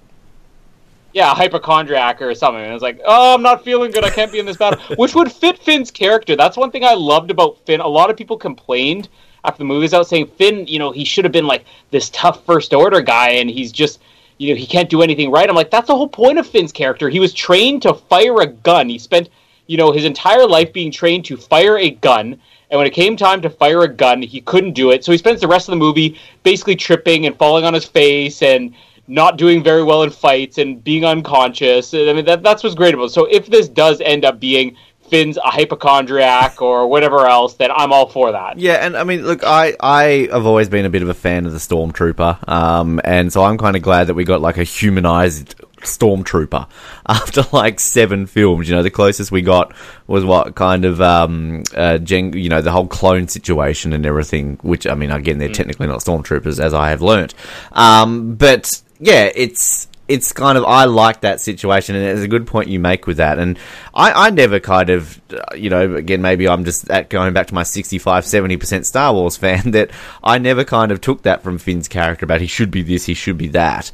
[1.12, 2.64] yeah, hypochondriac or something.
[2.64, 4.05] And it's like, oh, I'm not feeling good.
[4.05, 6.35] I can't be in this battle, which would fit Finn's character.
[6.35, 7.81] That's one thing I loved about Finn.
[7.81, 9.09] A lot of people complained
[9.46, 12.44] after the movie's out saying Finn, you know, he should have been like this tough
[12.44, 14.00] first order guy, and he's just,
[14.38, 15.48] you know, he can't do anything right.
[15.48, 17.09] I'm like, that's the whole point of Finn's character.
[17.09, 18.88] He was trained to fire a gun.
[18.88, 19.28] He spent,
[19.68, 22.40] you know, his entire life being trained to fire a gun.
[22.68, 25.04] And when it came time to fire a gun, he couldn't do it.
[25.04, 28.42] So he spends the rest of the movie basically tripping and falling on his face
[28.42, 28.74] and
[29.06, 31.94] not doing very well in fights and being unconscious.
[31.94, 33.11] I mean, that, that's what's great about it.
[33.11, 34.76] So if this does end up being
[35.08, 38.58] Finn's a hypochondriac or whatever else, then I'm all for that.
[38.58, 41.46] Yeah, and I mean, look, I, I have always been a bit of a fan
[41.46, 44.64] of the Stormtrooper, um, and so I'm kind of glad that we got like a
[44.64, 46.68] humanized Stormtrooper
[47.08, 48.68] after like seven films.
[48.68, 49.74] You know, the closest we got
[50.06, 54.58] was what kind of, um, uh, Gen- you know, the whole clone situation and everything,
[54.62, 57.34] which, I mean, again, they're technically not Stormtroopers, as I have learnt.
[57.72, 62.46] Um, but yeah, it's, it's kind of I like that situation, and it's a good
[62.46, 63.38] point you make with that.
[63.38, 63.58] And
[63.94, 67.48] I, I never kind of, uh, you know, again maybe I'm just at going back
[67.48, 69.90] to my 65, 70 percent Star Wars fan that
[70.22, 73.14] I never kind of took that from Finn's character about he should be this, he
[73.14, 73.90] should be that.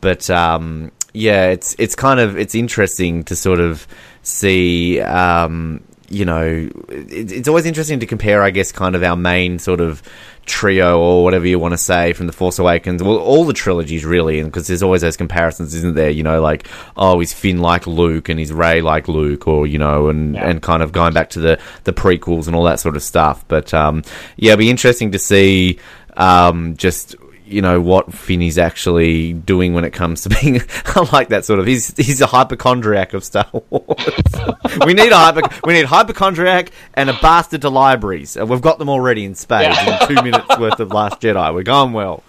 [0.00, 3.86] But um, yeah, it's it's kind of it's interesting to sort of
[4.22, 5.00] see.
[5.00, 9.58] Um, you know, it, it's always interesting to compare, I guess, kind of our main
[9.58, 10.02] sort of
[10.46, 13.02] trio or whatever you want to say from the Force Awakens.
[13.02, 16.10] Well, all the trilogies really, because there's always those comparisons, isn't there?
[16.10, 19.78] You know, like oh, is Finn like Luke and is Rey like Luke, or you
[19.78, 20.48] know, and Yeah.
[20.48, 23.44] and kind of going back to the the prequels and all that sort of stuff.
[23.48, 24.02] But um,
[24.36, 25.78] yeah, it'll be interesting to see
[26.16, 27.16] um, just.
[27.46, 30.60] You know what Finn is actually doing when it comes to being.
[30.86, 31.66] I like that sort of.
[31.66, 33.96] He's he's a hypochondriac of Star Wars.
[34.84, 38.36] we need a hyper, we need hypochondriac and a bastard to libraries.
[38.36, 40.02] And we've got them already in spades Yeah.
[40.02, 41.54] in two minutes worth of Last Jedi.
[41.54, 42.22] We're going well.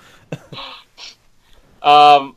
[1.81, 2.35] Um,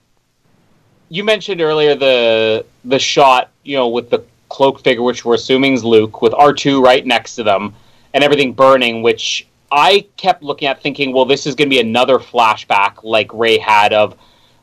[1.09, 5.75] you mentioned earlier the the shot, you know, with the cloak figure, which we're assuming
[5.75, 7.75] is Luke, with R two right next to them,
[8.15, 9.03] and everything burning.
[9.03, 13.33] Which I kept looking at, thinking, well, this is going to be another flashback like
[13.33, 14.17] Rey had of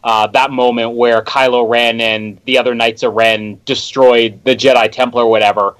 [0.04, 4.91] uh, that moment where Kylo Ren and the other Knights of Ren destroyed the Jedi
[4.91, 5.76] Temple or whatever.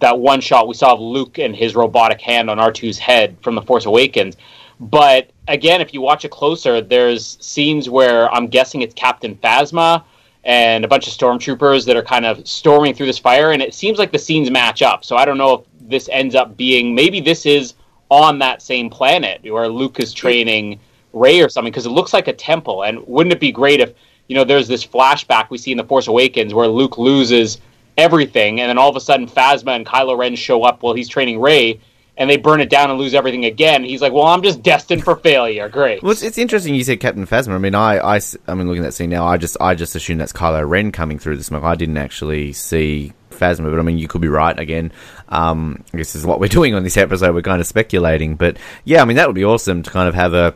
[0.00, 3.54] That one shot we saw of Luke and his robotic hand on R2's head from
[3.54, 4.36] The Force Awakens.
[4.80, 10.04] But again, if you watch it closer, there's scenes where I'm guessing it's Captain Phasma
[10.44, 13.74] and a bunch of stormtroopers that are kind of storming through this fire, and it
[13.74, 15.04] seems like the scenes match up.
[15.04, 17.74] So I don't know if this ends up being maybe this is
[18.10, 20.80] on that same planet where Luke is training
[21.12, 22.84] Rey or something because it looks like a temple.
[22.84, 23.92] And wouldn't it be great if
[24.28, 27.58] you know there's this flashback we see in the Force Awakens where Luke loses
[27.96, 31.08] everything, and then all of a sudden Phasma and Kylo Ren show up while he's
[31.08, 31.80] training Rey.
[32.16, 33.84] And they burn it down and lose everything again.
[33.84, 36.02] He's like, "Well, I'm just destined for failure." Great.
[36.02, 37.52] Well, it's, it's interesting you said Captain Phasma.
[37.52, 39.94] I mean, I, I, I mean, looking at that scene now, I just, I just
[39.94, 41.62] assume that's Kylo Ren coming through the smoke.
[41.62, 44.92] I didn't actually see Phasma, but I mean, you could be right again.
[45.28, 47.34] Um, this is what we're doing on this episode.
[47.34, 50.14] We're kind of speculating, but yeah, I mean, that would be awesome to kind of
[50.14, 50.54] have a,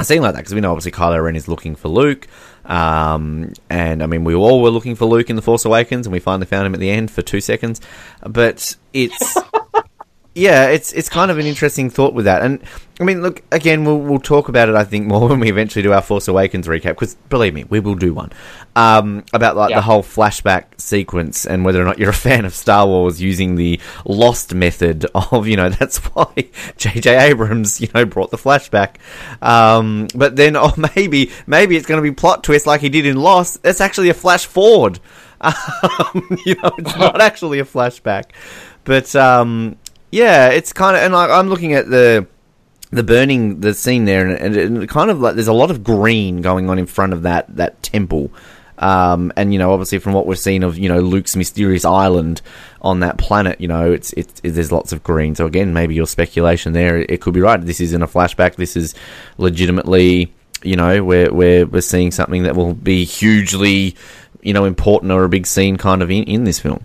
[0.00, 2.26] a scene like that because we know obviously Kylo Ren is looking for Luke.
[2.64, 6.12] Um, and I mean, we all were looking for Luke in The Force Awakens, and
[6.12, 7.80] we finally found him at the end for two seconds.
[8.22, 9.36] But it's
[10.34, 12.42] yeah, it's it's kind of an interesting thought with that.
[12.42, 12.62] And
[13.00, 14.74] I mean, look again, we'll we'll talk about it.
[14.76, 17.80] I think more when we eventually do our Force Awakens recap, because believe me, we
[17.80, 18.30] will do one
[18.76, 19.76] um, about like Yeah.
[19.76, 23.56] the whole flashback sequence and whether or not you're a fan of Star Wars using
[23.56, 26.32] the Lost method of you know that's why
[26.76, 27.16] J.J.
[27.30, 28.96] Abrams you know brought the flashback.
[29.42, 33.06] Um, but then oh maybe maybe it's going to be plot twist like he did
[33.06, 33.58] in Lost.
[33.64, 35.00] It's actually a flash forward.
[35.40, 38.24] Um, you know, it's not actually a flashback,
[38.84, 39.76] but um,
[40.10, 42.26] yeah, it's kind of and like I'm looking at the
[42.90, 45.84] the burning the scene there, and, and, and kind of like there's a lot of
[45.84, 48.30] green going on in front of that that temple.
[48.78, 52.40] Um, and you know, obviously, from what we've seen of you know Luke's mysterious island
[52.80, 55.34] on that planet, you know, it's it's it, there's lots of green.
[55.34, 57.60] So again, maybe your speculation there, it could be right.
[57.60, 58.54] This isn't a flashback.
[58.54, 58.94] This is
[59.36, 63.96] legitimately, you know, we're we're we're seeing something that will be hugely,
[64.42, 66.84] you know, important or a big scene kind of in, in this film.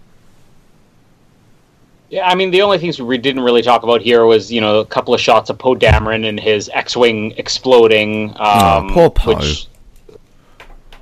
[2.13, 4.79] Yeah, I mean, the only things we didn't really talk about here was, you know,
[4.79, 8.29] a couple of shots of Poe Dameron and his X-wing exploding.
[8.35, 9.35] Um, Oh, poor Poe.
[9.37, 9.65] which-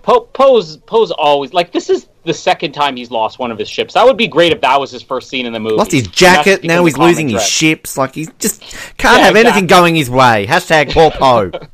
[0.04, 3.70] Poe Poe's Poe's always like this is the second time he's lost one of his
[3.70, 3.94] ships.
[3.94, 5.76] That would be great if that was his first scene in the movie.
[5.76, 6.64] Lost his jacket.
[6.64, 7.98] Now he's losing his ships.
[7.98, 8.62] Like he's just
[8.98, 10.48] can't Yeah, have anything going his way.
[10.48, 11.52] Hashtag poor Poe.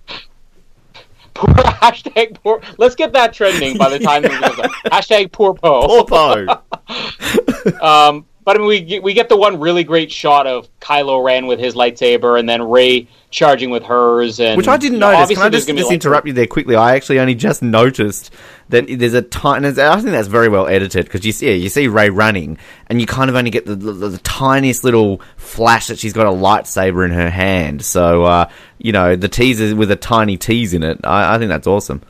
[1.36, 2.60] Poor hashtag poor.
[2.80, 4.72] Let's get that trending by the time the goes up.
[4.92, 5.86] Hashtag poor Poe.
[5.88, 7.78] poor Poe.
[7.80, 11.22] Um, but I mean, we get, we get the one really great shot of Kylo
[11.22, 15.12] Ren with his lightsaber, and then Rey charging with hers, and Which I didn't know,
[15.12, 15.38] notice.
[15.38, 16.78] Can I just, just interrupt you there quickly?
[16.78, 18.34] I actually only just noticed
[18.70, 19.68] that there's a tiny.
[19.68, 22.58] I think that's very well edited because you see, you see Rey running,
[22.88, 26.26] and you kind of only get the, the, the tiniest little flash that she's got
[26.26, 27.84] a lightsaber in her hand.
[27.84, 31.02] So uh, you know the teaser with a tiny tease in it.
[31.04, 32.02] I, I think that's awesome.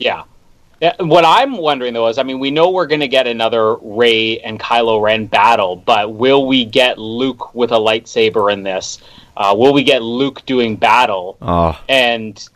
[0.00, 0.24] Yeah.
[1.00, 4.40] What I'm wondering though is, I mean, we know we're going to get another Rey
[4.40, 8.98] and Kylo Ren battle, but will we get Luke with a lightsaber in this?
[9.36, 11.36] Uh, will we get Luke doing battle?
[11.42, 12.46] Oh, And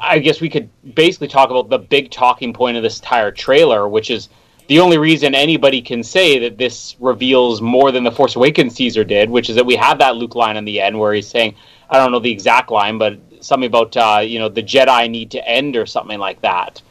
[0.00, 3.88] I guess we could basically talk about the big talking point of this entire trailer,
[3.88, 4.28] which is
[4.68, 9.04] the only reason anybody can say that this reveals more than the Force Awakens teaser
[9.04, 11.54] did, which is that we have that Luke line in the end where he's saying,
[11.88, 15.30] I don't know the exact line, but something about uh, you know the Jedi need
[15.32, 16.82] to end or something like that,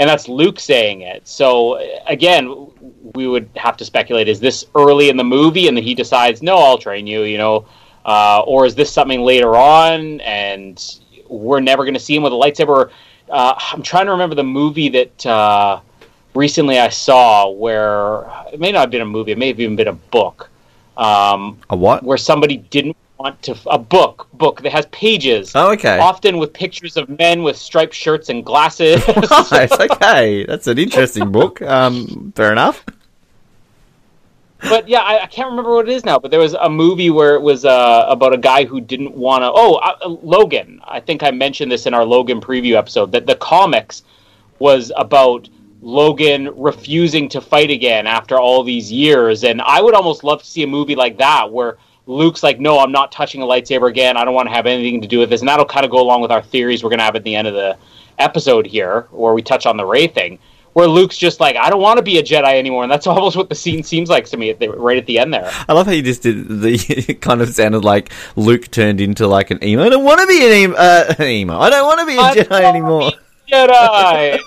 [0.00, 1.28] and that's Luke saying it.
[1.28, 2.72] So again,
[3.14, 6.42] we would have to speculate: is this early in the movie, and then he decides,
[6.42, 7.66] no, I'll train you, you know,
[8.06, 10.82] uh, or is this something later on, and
[11.28, 12.90] we're never going to see him with a lightsaber?
[13.28, 15.80] Uh, I'm trying to remember the movie that uh,
[16.34, 19.76] recently I saw where it may not have been a movie, it may have even
[19.76, 20.48] been a book.
[20.96, 22.02] Um, A what?
[22.02, 25.98] where somebody didn't want to a book book that has pages Oh, okay.
[25.98, 29.06] often with pictures of men with striped shirts and glasses
[29.52, 29.72] Nice.
[29.72, 31.60] Okay, that's an interesting book.
[31.62, 32.84] Um, fair enough.
[34.60, 37.10] but yeah I, I can't remember what it is now but there was a movie
[37.10, 41.00] where it was uh, about a guy who didn't want to oh uh, logan i
[41.00, 44.02] think i mentioned this in our logan preview episode that the comics
[44.58, 45.48] was about
[45.82, 50.46] logan refusing to fight again after all these years and i would almost love to
[50.46, 54.16] see a movie like that where luke's like no i'm not touching a lightsaber again
[54.16, 56.00] i don't want to have anything to do with this and that'll kind of go
[56.00, 57.76] along with our theories we're going to have at the end of the
[58.18, 60.38] episode here where we touch on the Rey thing
[60.72, 63.36] where luke's just like i don't want to be a jedi anymore and that's almost
[63.36, 65.72] what the scene seems like to me at the, right at the end there I
[65.72, 67.04] love how you just did the.
[67.08, 69.84] It kind of sounded like Luke turned into like an emo.
[69.84, 70.76] I don't want to be an emo.
[70.76, 71.58] Uh, an emo.
[71.58, 73.12] I don't want to be a I Jedi anymore.
[73.50, 74.40] Jedi.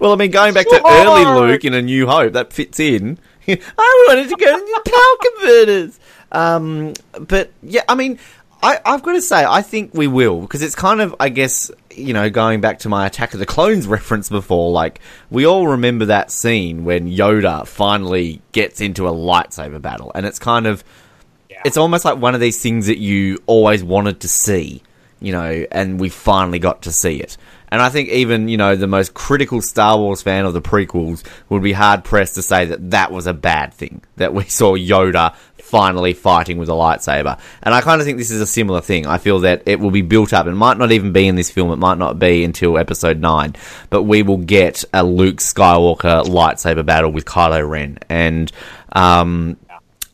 [0.00, 1.24] Well, I mean, going back to So early.
[1.24, 3.18] Luke in A New Hope, that fits in.
[3.48, 6.00] I wanted to go into power converters.
[6.34, 8.18] Um, but yeah, I mean,
[8.62, 11.70] I, I've got to say, I think we will because it's kind of, I guess,
[11.94, 15.68] you know, going back to my Attack of the Clones reference before, like we all
[15.68, 20.82] remember that scene when Yoda finally gets into a lightsaber battle, and it's kind of,
[21.64, 24.82] it's almost like one of these things that you always wanted to see,
[25.20, 27.36] you know, and we finally got to see it.
[27.74, 31.24] And I think even, you know, the most critical Star Wars fan of the prequels
[31.48, 34.76] would be hard pressed to say that that was a bad thing, that we saw
[34.76, 37.36] Yoda finally fighting with a lightsaber.
[37.64, 39.08] And I kind of think this is a similar thing.
[39.08, 40.46] I feel that it will be built up.
[40.46, 43.56] It might not even be in this film, it might not be until episode 9,
[43.90, 47.98] but we will get a Luke Skywalker lightsaber battle with Kylo Ren.
[48.08, 48.52] And,
[48.92, 49.56] um,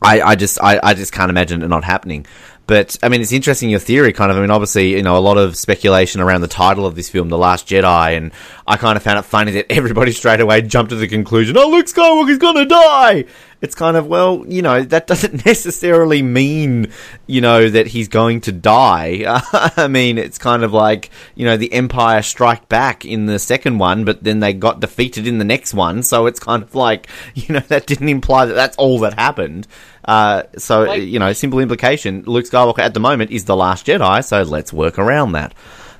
[0.01, 2.25] I, I just I, I just can't imagine it not happening.
[2.67, 4.37] But I mean, it's interesting your theory, kind of.
[4.37, 7.29] I mean, obviously, you know, a lot of speculation around the title of this film,
[7.29, 8.31] The Last Jedi, and
[8.71, 11.67] I kind of found it funny that everybody straight away jumped to the conclusion, "Oh,
[11.69, 13.25] Luke Skywalker's gonna die."
[13.59, 16.91] It's kind of well, you know, that doesn't necessarily mean,
[17.27, 19.23] you know, that he's going to die.
[19.77, 23.77] I mean, it's kind of like, you know, the Empire strike back in the second
[23.77, 26.01] one, but then they got defeated in the next one.
[26.01, 29.67] So it's kind of like, you know, that didn't imply that that's all that happened.
[30.05, 33.85] Uh, so Like- you know, simple implication: Luke Skywalker at the moment is the Last
[33.85, 34.23] Jedi.
[34.23, 35.53] So let's work around that.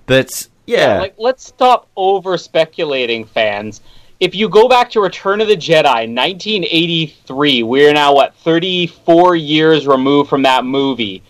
[0.08, 3.82] But yeah, like let's stop over speculating fans.
[4.20, 9.88] If you go back to return of the jedi 1983 we're now what 34 years
[9.88, 11.24] removed from that movie.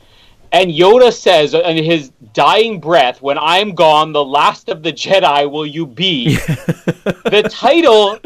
[0.51, 5.49] And yoda says in his dying breath when i'm gone the last of the jedi
[5.49, 6.37] will you be.
[7.31, 8.19] The title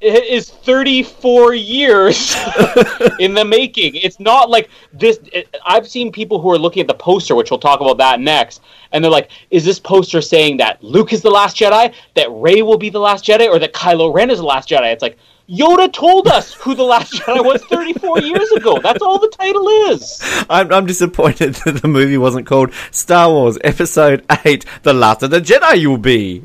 [0.00, 2.34] is 34 years
[3.18, 3.94] in the making.
[3.96, 5.18] It's not like this.
[5.32, 8.20] It, I've seen people who are looking at the poster, which we'll talk about that
[8.20, 12.28] next, and they're like, "Is this poster saying that Luke is the last Jedi, that
[12.30, 15.02] Rey will be the last Jedi, or that Kylo Ren is the last Jedi?" It's
[15.02, 18.78] like Yoda told us who the last Jedi was 34 years ago.
[18.82, 20.20] That's all the title is.
[20.50, 25.30] I'm, I'm disappointed that the movie wasn't called Star Wars Episode Eight: The Last of
[25.30, 25.80] the Jedi.
[25.80, 26.42] You'll be.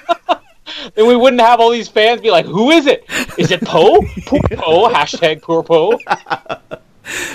[0.94, 3.04] Then we wouldn't have all these fans be like, "Who is it?
[3.36, 4.00] Is it Poe?
[4.26, 4.88] Poor Poe?
[4.88, 5.98] Hashtag poor Poe."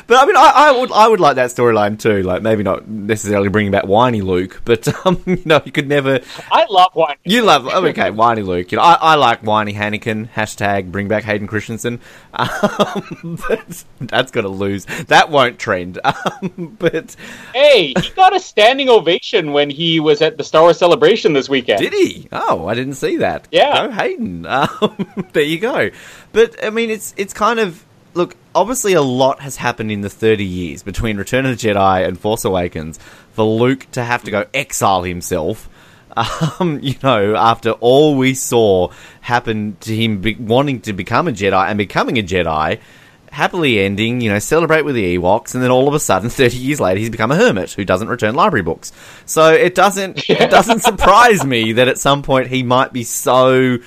[0.08, 2.23] But I mean, I, I would I would like that storyline too.
[2.23, 6.19] Like maybe not necessarily bringing back whiny Luke, but um, you know, you could never.
[6.51, 7.17] I love whiny.
[7.23, 8.71] You love oh, okay, whiny Luke.
[8.71, 10.29] You know, I, I like whiny Anakin.
[10.29, 11.99] Hashtag bring back Hayden Christensen.
[12.39, 14.86] Um, but that's gonna lose.
[15.08, 15.99] That won't trend.
[16.10, 17.15] Um, but
[17.53, 21.49] Hey, he got a standing ovation when he was at the Star Wars Celebration this
[21.49, 21.82] weekend.
[21.82, 22.27] Did he?
[22.32, 23.47] Oh, I didn't see that.
[23.51, 23.88] Yeah.
[23.88, 24.45] Go Hayden.
[24.45, 25.89] Um, there you go.
[26.32, 27.84] But I mean, it's it's kind of
[28.19, 28.36] look.
[28.53, 32.19] Obviously, a lot has happened in the thirty years between Return of the Jedi and
[32.19, 32.99] Force Awakens
[33.32, 35.67] for Luke to have to go exile himself.
[36.15, 41.32] Um, you know, after all we saw happen to him be- wanting to become a
[41.32, 42.79] Jedi and becoming a Jedi,
[43.32, 46.58] happily ending, you know, celebrate with the Ewoks, and then all of a sudden, thirty
[46.58, 48.91] years later, he's become a hermit who doesn't return library books.
[49.26, 53.80] So it doesn't it doesn't surprise me that at some point he might be so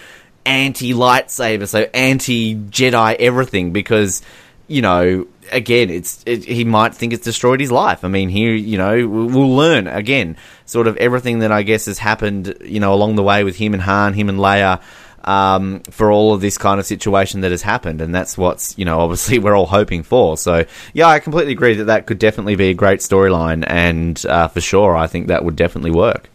[0.44, 4.22] anti lightsaber, so anti Jedi everything, because
[4.68, 8.04] you know, again, it's it, he might think it's destroyed his life.
[8.04, 10.36] I mean, here, you know, we'll learn again,
[10.66, 13.74] sort of everything that I guess has happened, you know, along the way with him
[13.74, 14.80] and Han, him and Leia.
[15.24, 18.84] um, for all of this kind of situation that has happened, and that's what's you
[18.84, 20.36] know obviously we're all hoping for.
[20.36, 24.48] So yeah, I completely agree that that could definitely be a great storyline, and uh,
[24.48, 26.28] for sure, I think that would definitely work.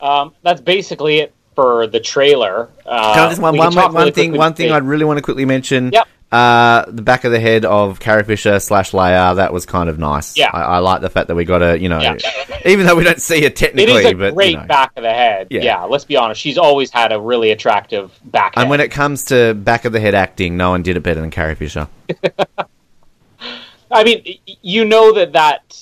[0.00, 2.68] Um, that's basically it for the trailer.
[2.86, 4.36] Uh, Can I just one, one, one, one thing?
[4.36, 5.90] One thing I'd really want to quickly mention.
[5.92, 6.08] Yep.
[6.32, 9.98] Uh, the back of the head of Carrie Fisher slash Leia, that was kind of
[9.98, 10.36] nice.
[10.36, 10.50] Yeah.
[10.52, 12.16] I, I like the fact that we got a, you know, Yeah.
[12.64, 14.66] even though we don't see it It technically, is a but great you know.
[14.66, 15.48] back of the head.
[15.50, 15.62] Yeah.
[15.62, 15.82] Yeah.
[15.84, 16.40] let's be honest.
[16.40, 18.60] She's always had a really attractive back head.
[18.62, 21.20] And when it comes to back of the head acting, no one did it better
[21.20, 21.88] than Carrie Fisher.
[23.90, 25.76] I mean, you know that that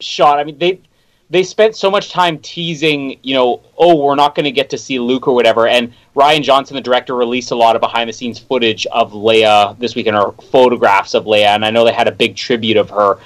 [0.00, 0.38] shot.
[0.38, 0.80] I mean, they
[1.32, 3.18] they spent so much time teasing.
[3.22, 5.66] You know, oh, we're not going to get to see Luke or whatever.
[5.66, 9.78] And Rian Johnson, the director, released a lot of behind the scenes footage of Leia
[9.78, 11.54] this weekend, or photographs of Leia.
[11.54, 13.18] And I know they had a big tribute of her.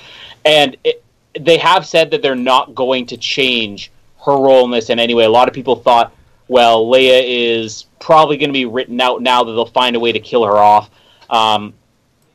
[0.45, 1.03] And it,
[1.39, 3.91] they have said that they're not going to change
[4.25, 5.25] her role in this in any way.
[5.25, 6.15] A lot of people thought,
[6.47, 10.13] well, Leia is probably going to be written out now that they'll find a way
[10.13, 10.91] to kill her off.
[11.29, 11.75] Um,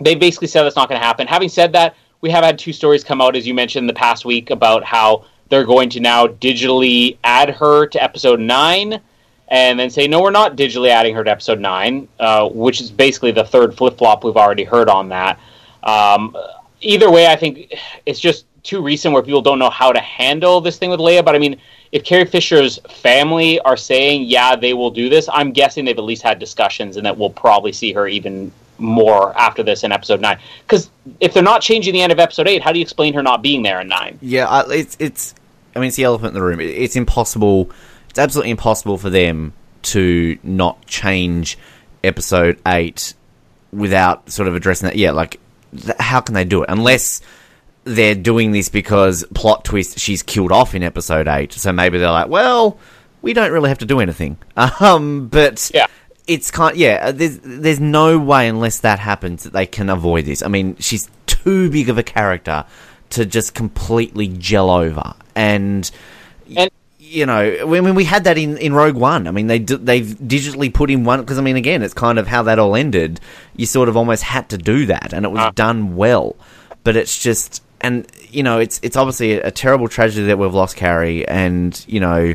[0.02, 1.28] they basically said that's not going to happen.
[1.28, 4.26] Having said that, we have had two stories come out, as you mentioned, the past
[4.26, 9.00] week about how they're going to now digitally add her to episode nine,
[9.50, 12.90] and then say no, we're not digitally adding her to episode nine, uh, which is
[12.90, 15.38] basically the third flip flop we've already heard on that.
[15.84, 16.36] Um,
[16.80, 17.76] either way, I think
[18.06, 21.24] it's just too recent where people don't know how to handle this thing with Leia.
[21.26, 21.60] But I mean,
[21.92, 26.04] if Carrie Fisher's family are saying, yeah, they will do this, I'm guessing they've at
[26.04, 30.22] least had discussions and that we'll probably see her even more after this in episode
[30.22, 30.40] nine.
[30.66, 30.90] Because
[31.20, 33.42] if they're not changing the end of episode eight, how do you explain her not
[33.42, 34.18] being there in nine?
[34.22, 35.36] Yeah, it's it's.
[35.76, 36.60] I mean, it's the elephant in the room.
[36.60, 37.70] It's impossible.
[38.10, 39.54] It's absolutely impossible for them
[39.84, 41.58] to not change
[42.04, 43.14] episode eight
[43.72, 44.96] without sort of addressing that.
[44.98, 45.40] Yeah, like
[45.76, 47.22] th- how can they do it unless
[47.84, 51.54] they're doing this because plot twist she's killed off in episode eight.
[51.54, 52.78] So maybe they're like, well,
[53.22, 54.38] we don't really have to do anything.
[54.58, 55.88] Um, but Yeah.
[56.28, 60.26] it's kind yeah uh, there's there's no way unless that happens that they can avoid
[60.26, 62.64] this i mean she's too big of a character
[63.10, 65.90] to just completely gel over and
[66.56, 66.70] And
[67.00, 69.28] you know when, when we had that in, in rogue one.
[69.28, 72.28] I mean they they've digitally put in one because i mean again it's kind of
[72.28, 73.20] how that all ended.
[73.56, 75.52] You sort of almost had to do that and it was Ah.
[75.52, 76.36] done well.
[76.84, 80.54] But it's just and you know it's it's obviously a, a terrible tragedy that we've
[80.54, 82.34] lost carrie and you know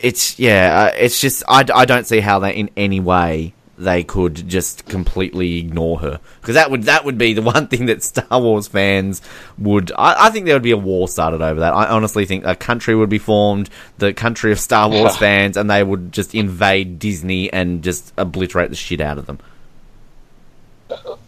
[0.00, 4.02] it's yeah, uh, it's just I, I don't see how that in any way they
[4.02, 8.02] could just completely ignore her because that would that would be the one thing that
[8.02, 9.22] Star Wars fans
[9.56, 11.72] would I, I think there would be a war started over that.
[11.72, 15.70] I honestly think a country would be formed, the country of Star Wars fans, and
[15.70, 19.38] they would just invade Disney and just obliterate the shit out of them.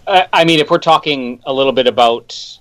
[0.07, 2.59] I I mean, if we're talking a little bit about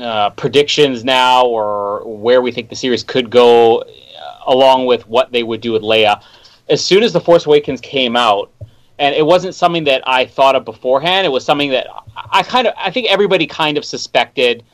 [0.00, 3.84] uh, predictions now or where we think the series could go, uh,
[4.46, 6.22] along with what they would do with Leia,
[6.68, 8.50] as soon as The Force Awakens came out,
[8.98, 11.86] and it wasn't something that I thought of beforehand, it was something that
[12.32, 14.64] I kind of, I think everybody kind of suspected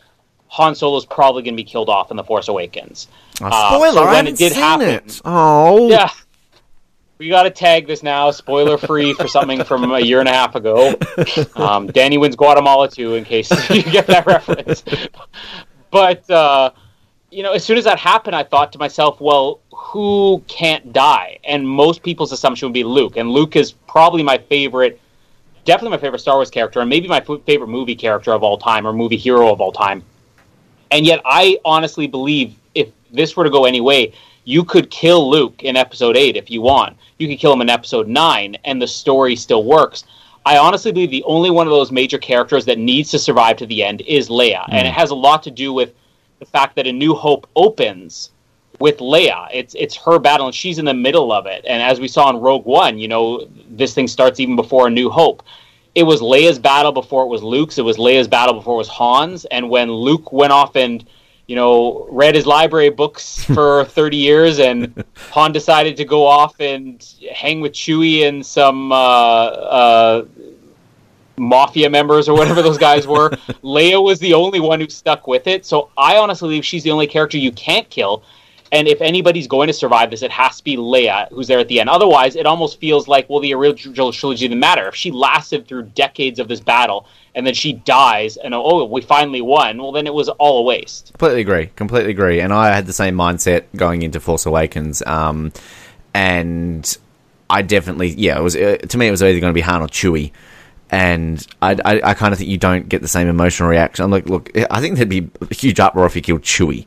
[0.49, 3.09] Han Solo's probably going to be killed off in The Force Awakens.
[3.41, 3.93] Oh, Uh, spoiler!
[3.93, 5.21] so when it did happen- it.
[5.25, 6.11] Oh, Yeah.
[7.19, 10.33] We got to tag this now, spoiler free for something from a year and a
[10.33, 10.95] half ago.
[11.57, 14.83] Um, Danny wins Guatemala too, in case you get that reference.
[15.91, 16.71] But uh,
[17.31, 21.39] you know, as soon as that happened, I thought to myself, "Well, who can't die?"
[21.45, 25.01] And most people's assumption would be Luke, and Luke is probably my favorite,
[25.65, 28.59] definitely my favorite Star Wars character, and maybe my f- favorite movie character of all
[28.59, 30.03] time or movie hero of all time.
[30.91, 35.31] And yet, I honestly believe if this were to go any way, you could kill
[35.31, 36.97] Luke in episode 8 if you want.
[37.19, 40.03] You could kill him in episode 9, and the story still works.
[40.45, 43.67] I honestly believe the only one of those major characters that needs to survive to
[43.67, 44.65] the end is Leia.
[44.71, 44.87] And hmm.
[44.89, 45.95] it has a lot to do with
[46.41, 48.31] the fact that A New Hope opens
[48.81, 49.49] with Leia.
[49.53, 51.65] It's it's her battle, and she's in the middle of it.
[51.67, 54.91] And as we saw in Rogue One, you know, this thing starts even before A
[54.91, 55.43] New Hope.
[55.95, 57.79] It was Leia's battle before it was Luke's.
[57.79, 59.45] It was Leia's battle before it was Han's.
[59.47, 61.05] And when Luke went off and
[61.47, 66.61] you know read his library books for 30 years, and Han decided to go off
[66.61, 70.25] and hang with Chewie and some uh, uh,
[71.37, 73.31] mafia members or whatever those guys were.
[73.63, 75.65] Leia was the only one who stuck with it.
[75.65, 78.23] So I honestly believe she's the only character you can't kill.
[78.75, 81.69] And if anybody's going to survive this, it has to be Leia who's there at
[81.69, 81.89] the end.
[81.89, 84.89] Otherwise, it almost feels like, well, the original trilogy didn't matter.
[84.89, 87.07] If she lasted through decades of this battle
[87.37, 90.63] and then she dies and, oh, we finally won, well, then it was all a
[90.63, 91.13] waste.
[91.13, 91.67] Completely agree.
[91.77, 92.41] Completely agree.
[92.41, 95.03] And I had the same mindset going into Force Awakens.
[95.07, 95.53] Um,
[96.13, 96.99] and
[97.49, 99.83] I definitely, yeah, it was uh, to me it was either going to be Han
[99.83, 100.33] or Chewie.
[100.91, 104.05] And I, I, I kind of think you don't get the same emotional reaction.
[104.05, 106.87] I'm like, look, I think there'd be a huge uproar if you killed Chewie.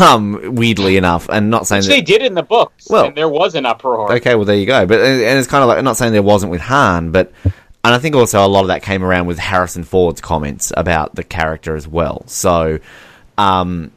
[0.00, 2.88] Um, weirdly enough, and not saying Which that they did in the books.
[2.88, 4.12] Well- and there was an uproar.
[4.14, 4.86] Okay, well there you go.
[4.86, 7.94] But and it's kind of like I'm not saying there wasn't with Han, but and
[7.94, 11.22] I think also a lot of that came around with Harrison Ford's comments about the
[11.22, 12.24] character as well.
[12.26, 12.78] So,
[13.38, 13.92] um,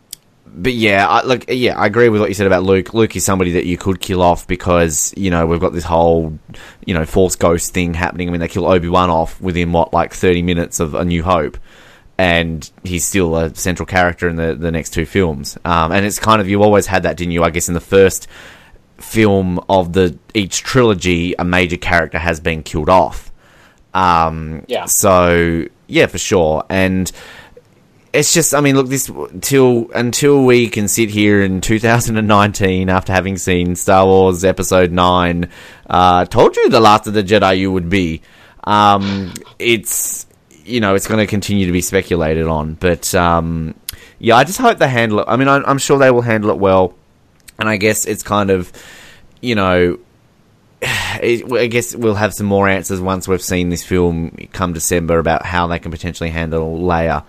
[0.45, 2.93] but yeah, I, look, yeah, I agree with what you said about Luke.
[2.93, 6.38] Luke is somebody that you could kill off because you know we've got this whole
[6.86, 8.28] you know Force Ghost thing happening.
[8.28, 11.23] I mean, they kill Obi Wan off within what like 30 minutes of A New
[11.23, 11.57] Hope.
[12.18, 15.57] And he's still a central character in the, the next two films.
[15.63, 17.43] Um, and it's kind of, you always had that, didn't you?
[17.43, 18.28] I guess in the first
[18.97, 23.32] film of the each trilogy, a major character has been killed off.
[23.93, 24.86] Um, Yeah.
[24.86, 27.11] So yeah, for sure, and
[28.13, 29.11] it's just, I mean, look, this
[29.41, 35.49] till until we can sit here in 2019 after having seen Star Wars Episode Nine,
[35.89, 38.22] uh, told you the last of the Jedi you would be.
[38.63, 40.26] Um, it's
[40.68, 43.74] you know, it's going to continue to be speculated on, but um,
[44.20, 45.26] yeah, I just hope they handle it.
[45.28, 46.95] I mean, I, I'm sure they will handle it well
[47.59, 48.72] and I guess it's kind of,
[49.41, 49.99] you know,
[50.82, 55.45] I guess we'll have some more answers once we've seen this film come December about
[55.45, 57.24] how they can potentially handle Leia.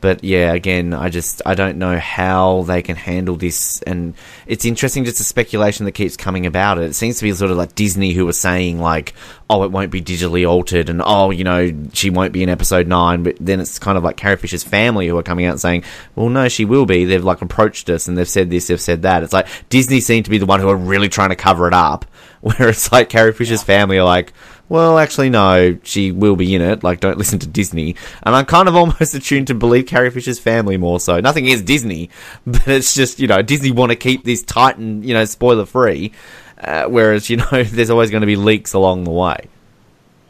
[0.00, 4.14] But yeah, again, I just I don't know how they can handle this, and
[4.46, 6.84] it's interesting just the speculation that keeps coming about it.
[6.84, 9.14] It seems to be sort of like Disney who are saying like,
[9.50, 12.86] oh, it won't be digitally altered, and oh, you know, she won't be in Episode
[12.86, 13.22] Nine.
[13.22, 15.84] But then it's kind of like Carrie Fisher's family who are coming out saying,
[16.16, 17.04] well, no, she will be.
[17.04, 19.22] They've like approached us and they've said this, they've said that.
[19.22, 21.74] It's like Disney seem to be the one who are really trying to cover it
[21.74, 22.06] up,
[22.40, 24.32] where it's like Carrie Fisher's family are like,
[24.70, 26.84] well, actually, no, she will be in it.
[26.84, 27.96] Like, don't listen to Disney.
[28.22, 31.18] And I'm kind of almost attuned to believe Carrie Fisher's family more so.
[31.20, 32.08] Nothing is Disney,
[32.46, 35.66] but it's just, you know, Disney want to keep this tight and, you know, spoiler
[35.66, 36.12] free.
[36.56, 39.48] Uh, whereas, you know, there's always going to be leaks along the way.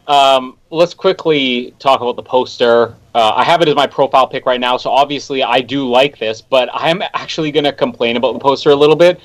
[0.07, 2.95] Um, let's quickly talk about the poster.
[3.13, 6.17] Uh, I have it as my profile pic right now, so obviously I do like
[6.17, 9.21] this, but I'm actually going to complain about the poster a little bit.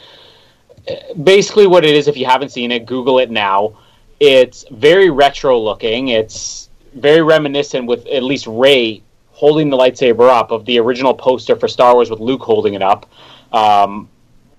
[0.87, 3.79] Uh, Basically, what it is, if you haven't seen it, Google it now.
[4.21, 6.09] It's very retro looking.
[6.09, 11.57] It's very reminiscent with at least Rey holding the lightsaber up of the original poster
[11.57, 13.07] for Star Wars with Luke holding it up.
[13.53, 14.09] Um,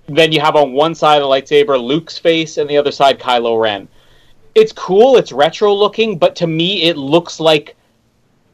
[0.08, 3.20] then you have on one side of the lightsaber Luke's face, and the other side
[3.20, 3.88] Kylo Ren
[4.58, 7.77] it's cool, it's retro looking, but to me it looks like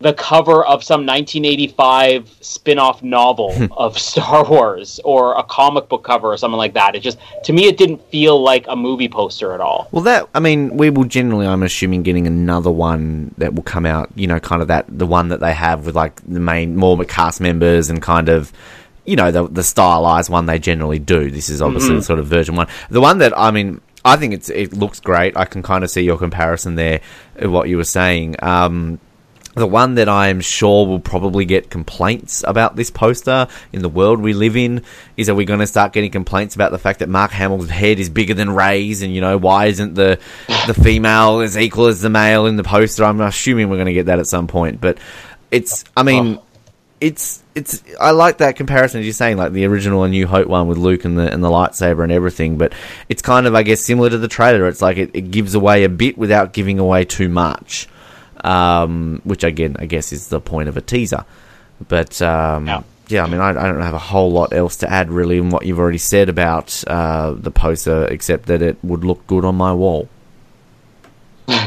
[0.03, 6.27] the cover of some 1985 spin-off novel of Star Wars or a comic book cover
[6.27, 6.93] or something like that.
[6.95, 9.87] It just to me it didn't feel like a movie poster at all.
[9.91, 13.85] Well, that I mean, we will generally, I'm assuming, getting another one that will come
[13.85, 14.11] out.
[14.15, 17.03] You know, kind of that the one that they have with like the main more
[17.05, 18.51] cast members and kind of.
[19.05, 21.29] You know the the stylized one they generally do.
[21.29, 22.67] This is obviously the sort of version one.
[22.89, 25.35] The one that I mean, I think it's it looks great.
[25.35, 27.01] I can kind of see your comparison there,
[27.35, 28.37] of what you were saying.
[28.41, 29.01] Um,
[29.55, 34.19] the one that I'm sure will probably get complaints about this poster in the world
[34.19, 34.83] we live in
[35.15, 37.99] is are we going to start getting complaints about the fact that Mark Hamill's head
[37.99, 40.19] is bigger than Rey's and you know why isn't the
[40.67, 43.03] the female as equal as the male in the poster?
[43.03, 44.97] I'm assuming we're going to get that at some point, but
[45.51, 46.43] it's I mean oh.
[46.99, 50.47] it's it's I like that comparison as you're saying like the original A New Hope
[50.47, 52.73] one with Luke and the and the lightsaber and everything, but
[53.07, 54.67] it's kind of I guess similar to the trailer.
[54.67, 57.87] It's like it, it gives away a bit without giving away too much
[58.43, 61.25] um, which again, I guess, is the point of a teaser.
[61.87, 62.83] But um, Yeah.
[63.09, 63.23] yeah.
[63.23, 65.65] I mean, I, I don't have a whole lot else to add really in what
[65.65, 69.73] you've already said about uh, the poster, except that it would look good on my
[69.73, 70.07] wall.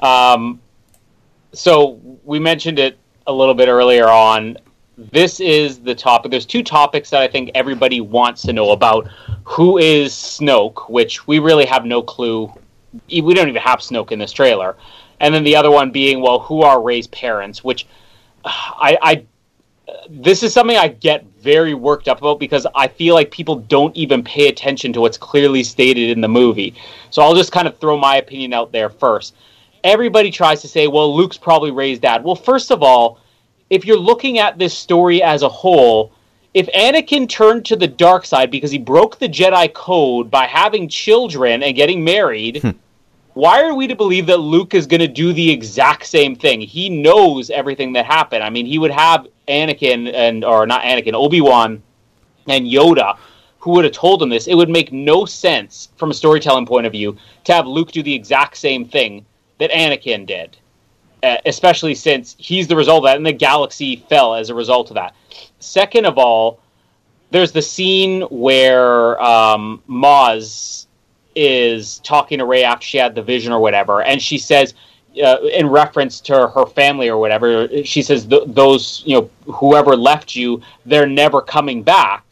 [0.00, 0.60] Um,
[1.52, 4.56] so we mentioned it a little bit earlier on.
[4.96, 6.30] This is the topic.
[6.30, 9.08] There's two topics that I think everybody wants to know about.
[9.44, 10.88] Who is Snoke?
[10.90, 12.52] Which we really have no clue.
[13.10, 14.76] We don't even have Snoke in this trailer.
[15.20, 17.62] And then the other one being, well, who are Rey's parents?
[17.62, 17.86] Which
[18.44, 19.24] uh, I, I
[20.08, 23.94] this is something I get very worked up about because I feel like people don't
[23.96, 26.74] even pay attention to what's clearly stated in the movie.
[27.10, 29.34] So I'll just kind of throw my opinion out there first.
[29.82, 32.22] Everybody tries to say, well, Luke's probably Rey's dad.
[32.22, 33.20] Well, first of all,
[33.70, 36.12] if you're looking at this story as a whole,
[36.52, 40.88] if Anakin turned to the dark side because he broke the Jedi code by having
[40.88, 42.70] children and getting married, hmm.
[43.40, 46.60] Why are we to believe that Luke is going to do the exact same thing?
[46.60, 48.44] He knows everything that happened.
[48.44, 51.82] I mean, he would have Anakin and or not Anakin, Obi-Wan
[52.46, 53.16] and Yoda
[53.60, 54.46] who would have told him this.
[54.46, 58.02] It would make no sense from a storytelling point of view to have Luke do
[58.02, 59.24] the exact same thing
[59.58, 60.56] that Anakin did.
[61.22, 64.90] Uh, especially since he's the result of that and the galaxy fell as a result
[64.90, 65.14] of that.
[65.58, 66.60] Second of all,
[67.30, 70.86] there's the scene where um, Maz
[71.40, 74.74] is talking to Rey after she had the vision or whatever, and she says,
[75.22, 79.96] uh, in reference to her family or whatever, she says, "Th- "Those, you know, whoever
[79.96, 82.30] left you, they're never coming back."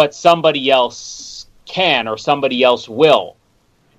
[0.00, 3.36] but somebody else can or somebody else will.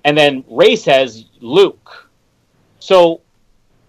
[0.04, 2.08] And then Rey says Luke.
[2.80, 3.20] So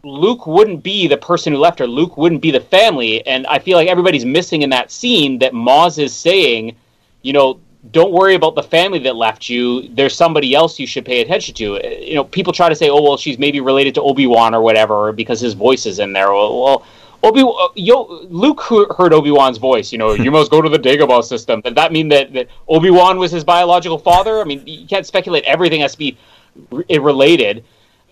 [0.03, 1.87] Luke wouldn't be the person who left her.
[1.87, 3.25] Luke wouldn't be the family.
[3.25, 6.75] And I feel like everybody's missing in that scene that Maz is saying,
[7.23, 7.59] you know,
[7.91, 9.89] don't worry about the family that left you.
[9.89, 12.05] There's somebody else you should pay attention to.
[12.05, 14.61] You know, people try to say, oh, well, she's maybe related to Obi Wan or
[14.61, 16.31] whatever because his voice is in there.
[16.31, 16.85] Well,
[17.23, 19.91] Obi, uh, yo, Luke heard Obi Wan's voice.
[19.91, 21.61] You know, you must go to the Dagobah system.
[21.61, 24.39] Does that mean that, that Obi Wan was his biological father?
[24.39, 25.43] I mean, you can't speculate.
[25.43, 26.17] Everything has to be
[26.69, 27.65] re- related.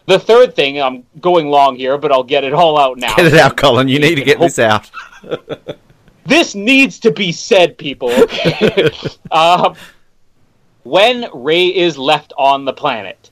[0.06, 3.16] The third thing, I'm going long here, but I'll get it all out now.
[3.16, 3.88] Get it out, Colin.
[3.88, 4.90] You need to get this out.
[6.26, 8.12] this needs to be said, people.
[9.32, 9.74] Uh,
[10.84, 13.32] when Rey is left on the planet,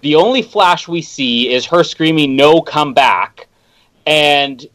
[0.00, 3.48] the only flash we see is her screaming, "No, come back!"
[4.06, 4.66] and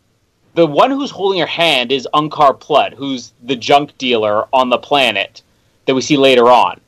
[0.53, 4.78] the one who's holding her hand is Unkar Plutt, who's the junk dealer on the
[4.78, 5.41] planet
[5.86, 6.80] that we see later on.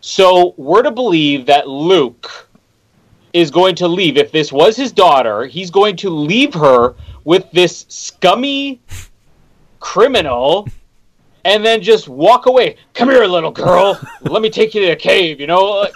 [0.00, 2.48] So we're to believe that Luke
[3.32, 4.16] is going to leave.
[4.16, 6.94] If this was his daughter, he's going to leave her
[7.24, 8.80] with this scummy
[9.80, 10.68] criminal
[11.44, 12.76] and then just walk away.
[12.94, 14.00] Come here, little girl.
[14.22, 15.88] Let me take you to the cave, you know?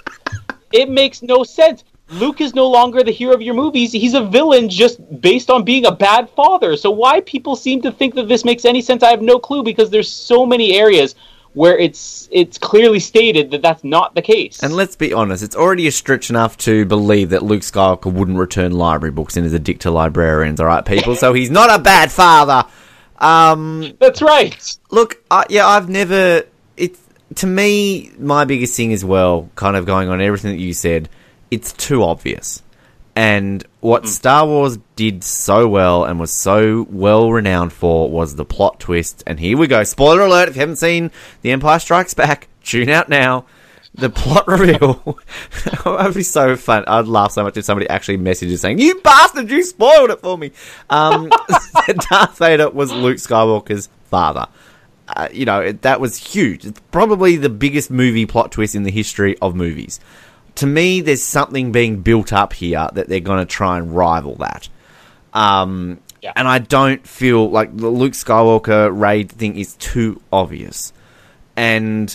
[0.72, 1.84] It makes no sense.
[2.10, 3.92] Luke is no longer the hero of your movies.
[3.92, 6.76] He's a villain just based on being a bad father.
[6.76, 9.62] So why people seem to think that this makes any sense, I have no clue
[9.62, 11.14] because there's so many areas
[11.54, 14.62] where it's it's clearly stated that that's not the case.
[14.62, 18.38] And let's be honest, it's already a stretch enough to believe that Luke Skywalker wouldn't
[18.38, 21.14] return library books and is a dick to librarians, all right, people.
[21.14, 22.68] so he's not a bad father.
[23.24, 24.78] Um, that's right.
[24.90, 26.44] Look, I, yeah, I've never.
[26.76, 27.00] It's
[27.36, 31.08] to me my biggest thing as well, kind of going on everything that you said
[31.50, 32.62] it's too obvious.
[33.16, 34.08] And what mm.
[34.08, 39.22] Star Wars did so well and was so well renowned for was the plot twist.
[39.26, 39.84] And here we go.
[39.84, 41.12] Spoiler alert if you haven't seen
[41.42, 43.46] The Empire Strikes Back, tune out now.
[43.94, 45.18] The plot reveal.
[45.84, 46.84] That'd be so fun.
[46.86, 50.36] I'd laugh so much if somebody actually messages saying, You bastard, you spoiled it for
[50.36, 50.52] me.
[50.90, 51.30] Um,
[52.10, 54.46] Darth Vader was Luke Skywalker's father.
[55.06, 56.64] Uh, you know, it, that was huge.
[56.64, 60.00] It's probably the biggest movie plot twist in the history of movies
[60.56, 64.36] to me, there's something being built up here that they're going to try and rival
[64.36, 64.68] that.
[65.32, 66.32] Um, yeah.
[66.36, 70.92] And I don't feel like the Luke Skywalker raid thing is too obvious.
[71.56, 72.14] And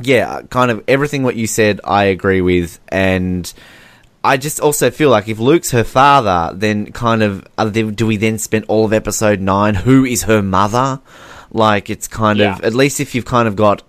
[0.00, 2.78] yeah, kind of everything what you said, I agree with.
[2.88, 3.52] And
[4.22, 8.16] I just also feel like if Luke's her father, then kind of there, do we
[8.16, 9.74] then spend all of episode nine?
[9.74, 11.00] Who is her mother?
[11.50, 12.56] Like it's kind yeah.
[12.56, 13.82] of at least if you've kind of got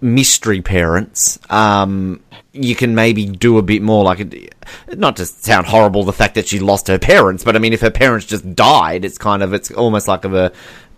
[0.00, 4.54] mystery parents, um, you can maybe do a bit more like
[4.94, 7.80] not to sound horrible the fact that she lost her parents but i mean if
[7.80, 10.52] her parents just died it's kind of it's almost like of a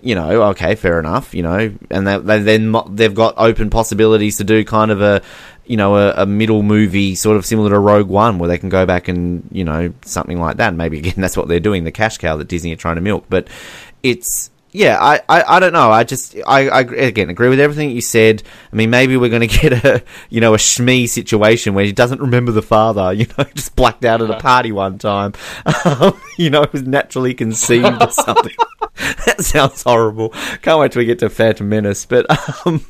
[0.05, 4.37] you know okay fair enough you know and they, they then they've got open possibilities
[4.37, 5.23] to do kind of a
[5.65, 8.69] you know a, a, middle movie sort of similar to rogue one where they can
[8.69, 11.93] go back and you know something like that maybe again that's what they're doing the
[11.93, 13.49] cash cow that disney are trying to milk but
[14.03, 15.93] it's yeah, I, I, I don't know.
[15.93, 18.43] I just, I, I, again, agree with everything you said.
[18.73, 21.93] I mean, maybe we're going to get a, you know, a Shmi situation where he
[21.93, 25.33] doesn't remember the father, you know, just blacked out at a party one time.
[25.85, 28.57] Um, you know, was naturally conceived or something.
[29.27, 30.29] that sounds horrible.
[30.63, 32.07] Can't wait till we get to Phantom Menace.
[32.07, 32.27] But,
[32.67, 32.85] um,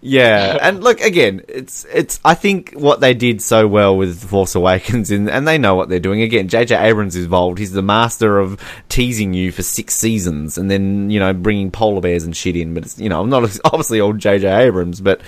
[0.00, 0.58] yeah.
[0.60, 5.10] And look, again, it's, it's, I think what they did so well with Force Awakens,
[5.10, 6.22] in, and they know what they're doing.
[6.22, 6.76] Again, J.J.
[6.76, 7.58] Abrams is involved.
[7.58, 8.58] He's the master of
[8.88, 12.72] teasing you for six seasons and then, you know, bringing polar bears and shit in.
[12.72, 14.48] But it's, you know, I'm not obviously old J.J.
[14.48, 15.20] Abrams, but,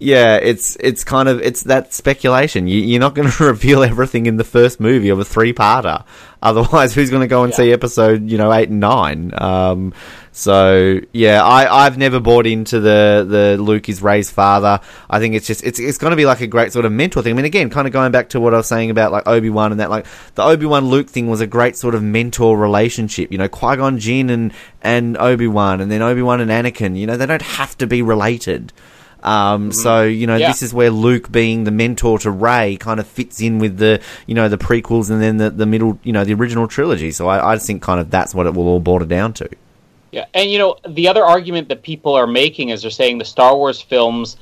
[0.00, 2.66] yeah, it's it's kind of it's that speculation.
[2.66, 6.04] You, are not going to reveal everything in the first movie of a three-parter.
[6.42, 7.56] Otherwise, who's going to go and yeah.
[7.58, 9.30] see episode you know eight and nine?
[9.36, 9.92] Um,
[10.32, 14.80] so yeah, I I've never bought into the the Luke is Rey's father.
[15.10, 17.20] I think it's just it's it's going to be like a great sort of mentor
[17.22, 17.34] thing.
[17.34, 19.50] I mean, again, kind of going back to what I was saying about like Obi
[19.50, 22.56] Wan and that, like the Obi Wan Luke thing was a great sort of mentor
[22.56, 23.30] relationship.
[23.30, 26.96] You know, Qui Gon Jinn and and Obi Wan, and then Obi Wan and Anakin.
[26.96, 28.72] You know, they don't have to be related.
[29.22, 29.70] Um, mm-hmm.
[29.72, 30.48] So you know, yeah.
[30.48, 34.00] this is where Luke, being the mentor to Rey kind of fits in with the
[34.26, 37.10] you know the prequels and then the, the middle, you know, the original trilogy.
[37.10, 39.48] So I, I think kind of that's what it will all boil down to.
[40.12, 43.24] Yeah, and you know, the other argument that people are making is they're saying the
[43.24, 44.36] Star Wars films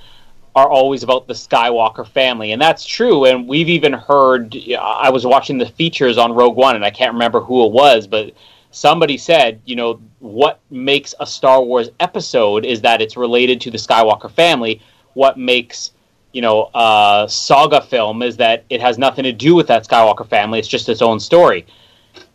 [0.55, 3.27] are always about the Skywalker family, and that's true.
[3.27, 4.57] And we've even heard.
[4.81, 8.07] I was watching the features on Rogue One, and I can't remember who it was,
[8.07, 8.33] but
[8.71, 13.71] somebody said, you know, what makes a Star Wars episode is that it's related to
[13.71, 14.81] the Skywalker family.
[15.15, 15.93] What makes
[16.33, 20.27] you know a saga film is that it has nothing to do with that Skywalker
[20.29, 20.59] family.
[20.59, 21.67] It's just its own story.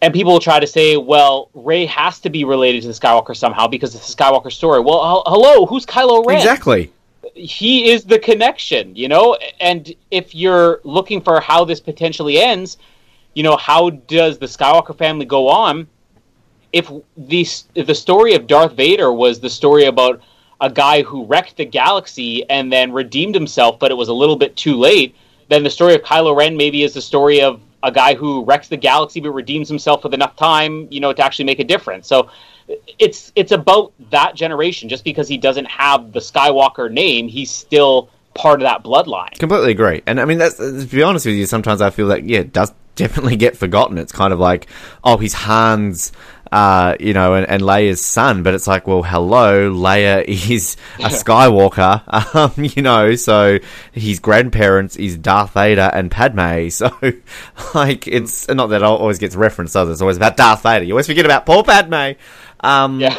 [0.01, 3.35] And people will try to say, well, Rey has to be related to the Skywalker
[3.35, 4.79] somehow because it's the Skywalker story.
[4.79, 6.37] Well, hello, who's Kylo Ren?
[6.37, 6.91] Exactly.
[7.33, 9.37] he is the connection, you know.
[9.59, 12.77] And if you're looking for how this potentially ends,
[13.33, 15.87] you know, how does the Skywalker family go on?
[16.73, 20.21] If the the story of Darth Vader was the story about
[20.59, 24.35] a guy who wrecked the galaxy and then redeemed himself, but it was a little
[24.35, 25.15] bit too late,
[25.49, 28.69] then the story of Kylo Ren maybe is the story of a guy who wrecks
[28.69, 32.07] the galaxy but redeems himself with enough time, you know, to actually make a difference.
[32.07, 32.29] So
[32.97, 34.89] it's it's about that generation.
[34.89, 39.37] Just because he doesn't have the Skywalker name, he's still part of that bloodline.
[39.37, 40.01] Completely agree.
[40.07, 42.53] And I mean, that's, to be honest with you, sometimes I feel that yeah, it
[42.53, 43.97] does definitely get forgotten.
[43.97, 44.67] It's kind of like,
[45.03, 46.11] oh, he's Han's
[46.53, 51.05] uh, you know, and, and Leia's son, but it's like, well, hello, Leia is a
[51.09, 52.03] Skywalker,
[52.35, 53.57] um, you know, so
[53.91, 56.95] his grandparents is Darth Vader and Padme, so,
[57.73, 59.93] like, it's not that it always gets referenced, does it?
[59.93, 60.85] It's always about Darth Vader.
[60.85, 62.19] You always forget about poor Padme.
[62.63, 63.15] Um, yeah.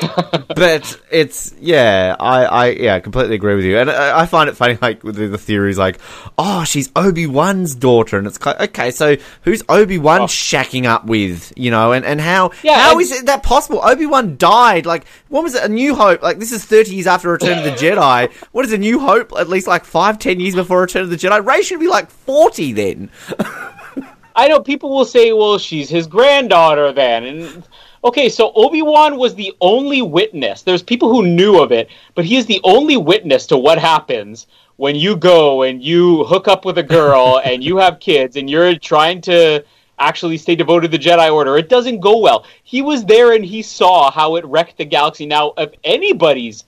[0.49, 4.57] but it's yeah, I, I yeah, completely agree with you, and I, I find it
[4.57, 6.01] funny like with the, the theories like,
[6.38, 10.24] oh, she's Obi Wan's daughter, and it's like, okay, so who's Obi Wan oh.
[10.24, 13.80] shacking up with, you know, and, and how yeah, how and- is it that possible?
[13.84, 15.64] Obi Wan died like what was it?
[15.64, 16.22] A New Hope?
[16.22, 18.32] Like this is thirty years after Return of the Jedi.
[18.53, 19.32] What is a New Hope?
[19.36, 21.45] At least like five, ten years before Return of the Jedi.
[21.45, 23.11] Rey should be like forty then.
[24.36, 27.64] I know people will say, well, she's his granddaughter then, and
[28.05, 30.62] okay, so Obi Wan was the only witness.
[30.62, 34.46] There's people who knew of it, but he is the only witness to what happens
[34.76, 38.50] when you go and you hook up with a girl and you have kids and
[38.50, 39.64] you're trying to
[39.98, 41.57] actually stay devoted to the Jedi Order.
[41.57, 42.44] It doesn't go well.
[42.64, 45.24] He was there and he saw how it wrecked the galaxy.
[45.24, 46.64] Now, if anybody's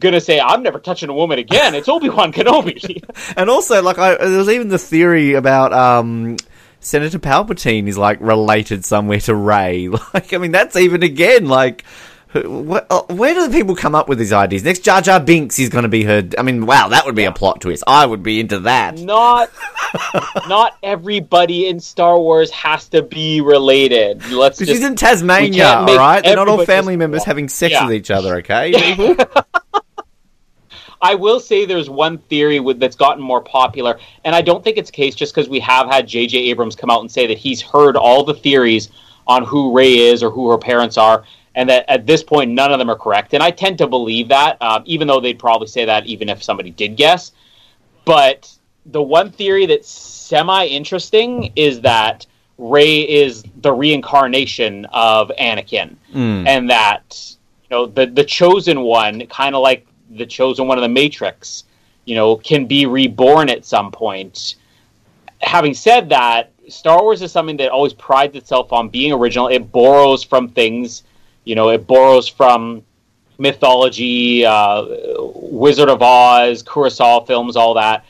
[0.00, 3.04] gonna say I'm never touching a woman again, it's Obi Wan Kenobi.
[3.36, 6.38] and also, like, I, there's even the theory about um,
[6.84, 9.88] Senator Palpatine is like related somewhere to Rey.
[10.14, 11.84] Like, I mean, that's even again like.
[12.34, 14.64] Where, uh, where do the people come up with these ideas?
[14.64, 16.26] Next, Jar Jar Binks is going to be her.
[16.38, 17.84] I mean, wow, that would be a plot twist.
[17.86, 18.98] I would be into that.
[18.98, 19.50] Not,
[20.48, 24.26] not everybody in Star Wars has to be related.
[24.30, 24.58] Let's.
[24.58, 26.24] Because she's in Tasmania, all right.
[26.24, 27.84] They're not all family members having sex yeah.
[27.84, 28.36] with each other.
[28.36, 28.72] Okay,
[31.02, 34.78] I will say there's one theory with, that's gotten more popular, and I don't think
[34.78, 36.38] it's case just because we have had J.J.
[36.38, 38.88] Abrams come out and say that he's heard all the theories
[39.26, 41.24] on who Rey is or who her parents are,
[41.56, 43.34] and that at this point none of them are correct.
[43.34, 46.42] And I tend to believe that, um, even though they'd probably say that even if
[46.42, 47.32] somebody did guess.
[48.04, 48.50] But
[48.86, 52.26] the one theory that's semi interesting is that
[52.58, 56.46] Rey is the reincarnation of Anakin, mm.
[56.46, 59.86] and that you know the the chosen one, kind of like
[60.16, 61.64] the chosen one of the Matrix,
[62.04, 64.56] you know, can be reborn at some point.
[65.40, 69.48] Having said that, Star Wars is something that always prides itself on being original.
[69.48, 71.02] It borrows from things,
[71.44, 72.84] you know, it borrows from
[73.38, 74.84] mythology, uh,
[75.18, 78.04] Wizard of Oz, Kurosawa films, all that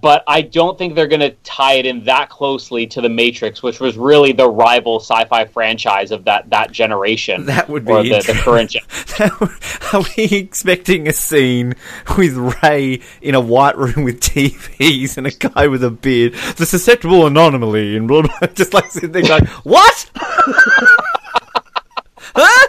[0.00, 3.62] but I don't think they're going to tie it in that closely to the Matrix,
[3.62, 7.46] which was really the rival sci-fi franchise of that that generation.
[7.56, 8.70] That would be the, the, current.
[8.70, 8.82] Gen-
[9.92, 11.74] Are we expecting a scene
[12.18, 16.66] with Rey in a white room with TVs and a guy with a beard, the
[16.66, 20.10] susceptible anomaly, and blah, blah, just like sitting there going, "What?"
[22.34, 22.68] huh?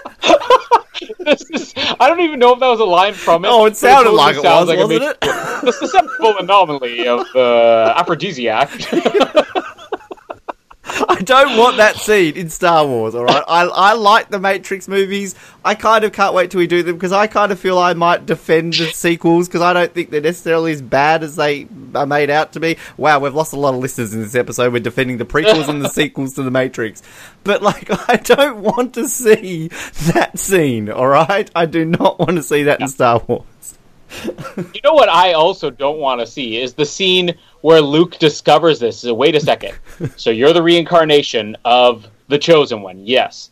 [1.01, 3.49] Is, I don't even know if that was a line from it.
[3.49, 5.21] Oh, it sounded like it was, like wasn't it?
[5.21, 8.69] The susceptible anomaly of the aphrodisiac.
[11.09, 13.43] I don't want that scene in Star Wars, alright?
[13.47, 15.35] I, I like the Matrix movies.
[15.65, 17.93] I kind of can't wait till we do them because I kind of feel I
[17.93, 22.05] might defend the sequels because I don't think they're necessarily as bad as they are
[22.05, 22.77] made out to be.
[22.95, 24.71] Wow, we've lost a lot of listeners in this episode.
[24.71, 27.03] We're defending the prequels and the sequels to the Matrix.
[27.43, 29.67] But, like, I don't want to see
[30.05, 31.51] that scene, alright?
[31.53, 33.43] I do not want to see that in Star Wars.
[34.25, 38.79] you know what I also don't want to see is the scene where Luke discovers
[38.79, 38.99] this.
[38.99, 39.77] So wait a second.
[40.15, 43.05] so you're the reincarnation of the chosen one.
[43.05, 43.51] Yes.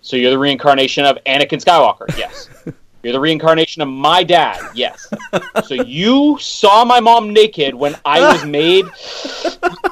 [0.00, 2.16] So you're the reincarnation of Anakin Skywalker.
[2.16, 2.48] Yes.
[3.02, 4.58] You're the reincarnation of my dad.
[4.74, 5.06] Yes.
[5.66, 8.86] So you saw my mom naked when I was made.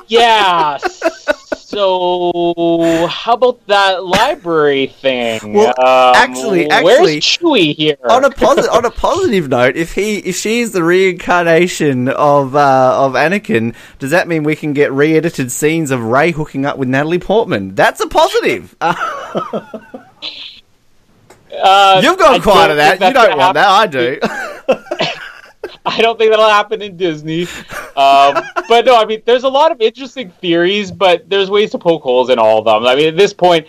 [0.08, 0.78] Yeah.
[1.74, 5.52] So how about that library thing?
[5.52, 7.96] Well, um, actually, actually, where's Chewie here?
[8.08, 13.04] On a positive, on a positive note, if he, if she's the reincarnation of uh,
[13.04, 16.88] of Anakin, does that mean we can get re-edited scenes of Rey hooking up with
[16.88, 17.74] Natalie Portman?
[17.74, 18.76] That's a positive.
[21.56, 23.00] Uh, You've gone quiet of that.
[23.00, 23.68] You don't want that.
[23.68, 24.18] I do.
[25.86, 27.42] I don't think that'll happen in Disney.
[27.96, 31.78] Um, but no, I mean, there's a lot of interesting theories, but there's ways to
[31.78, 32.86] poke holes in all of them.
[32.86, 33.66] I mean, at this point,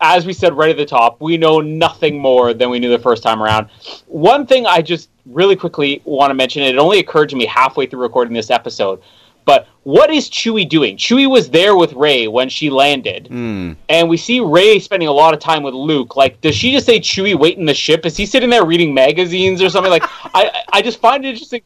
[0.00, 2.98] as we said right at the top, we know nothing more than we knew the
[2.98, 3.68] first time around.
[4.06, 7.86] One thing I just really quickly want to mention, it only occurred to me halfway
[7.86, 9.00] through recording this episode,
[9.44, 10.96] but what is Chewie doing?
[10.96, 13.76] Chewie was there with Rey when she landed, Mm.
[13.88, 16.16] and we see Rey spending a lot of time with Luke.
[16.16, 18.06] Like, does she just say Chewie wait in the ship?
[18.06, 19.90] Is he sitting there reading magazines or something?
[19.90, 21.62] Like, I I just find it interesting.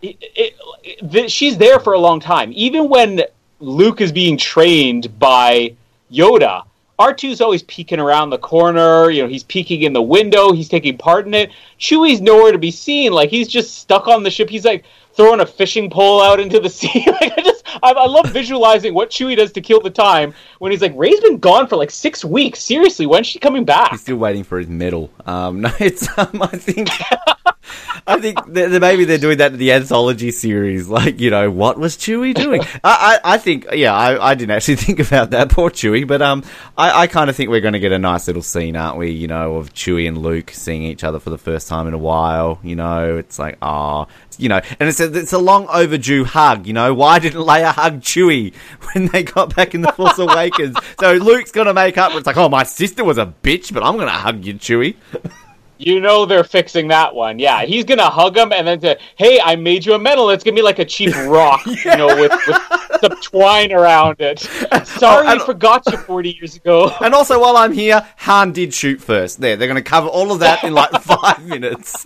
[0.00, 0.54] It, it,
[0.84, 3.22] it, she's there for a long time, even when
[3.58, 5.74] Luke is being trained by
[6.12, 6.64] Yoda.
[7.00, 10.98] R2's always peeking around the corner, you know, he's peeking in the window, he's taking
[10.98, 11.50] part in it.
[11.78, 14.50] Chewie's nowhere to be seen, like he's just stuck on the ship.
[14.50, 14.84] He's like
[15.18, 17.04] throwing a fishing pole out into the sea.
[17.20, 20.72] like I just I, I love visualizing what Chewie does to kill the time when
[20.72, 22.62] he's like, Rey's been gone for like six weeks.
[22.62, 23.90] Seriously, when's she coming back?
[23.90, 25.10] He's still waiting for his medal.
[25.26, 26.88] Um, no, it's um, I think
[28.08, 30.88] I think that maybe they're doing that in the anthology series.
[30.88, 32.62] Like, you know, what was Chewie doing?
[32.84, 36.06] I, I, I think, yeah, I, I didn't actually think about that, poor Chewie.
[36.06, 36.42] But um,
[36.76, 39.10] I, I kind of think we're going to get a nice little scene, aren't we?
[39.10, 41.98] You know, of Chewie and Luke seeing each other for the first time in a
[41.98, 42.58] while.
[42.62, 44.06] You know, it's like, ah,
[44.38, 46.66] you know, and it's a, it's a long overdue hug.
[46.66, 48.54] You know, why didn't Leia hug Chewie
[48.92, 50.76] when they got back in the Force Awakens?
[51.00, 52.12] So Luke's going to make up.
[52.14, 54.96] It's like, oh, my sister was a bitch, but I'm going to hug you, Chewie.
[55.78, 57.38] You know they're fixing that one.
[57.38, 60.28] Yeah, he's gonna hug him and then say, "Hey, I made you a medal.
[60.30, 64.40] It's gonna be like a cheap rock, you know, with, with some twine around it."
[64.84, 66.92] Sorry, I forgot you forty years ago.
[67.00, 69.40] And also, while I'm here, Han did shoot first.
[69.40, 72.04] There, they're going to cover all of that in like five minutes.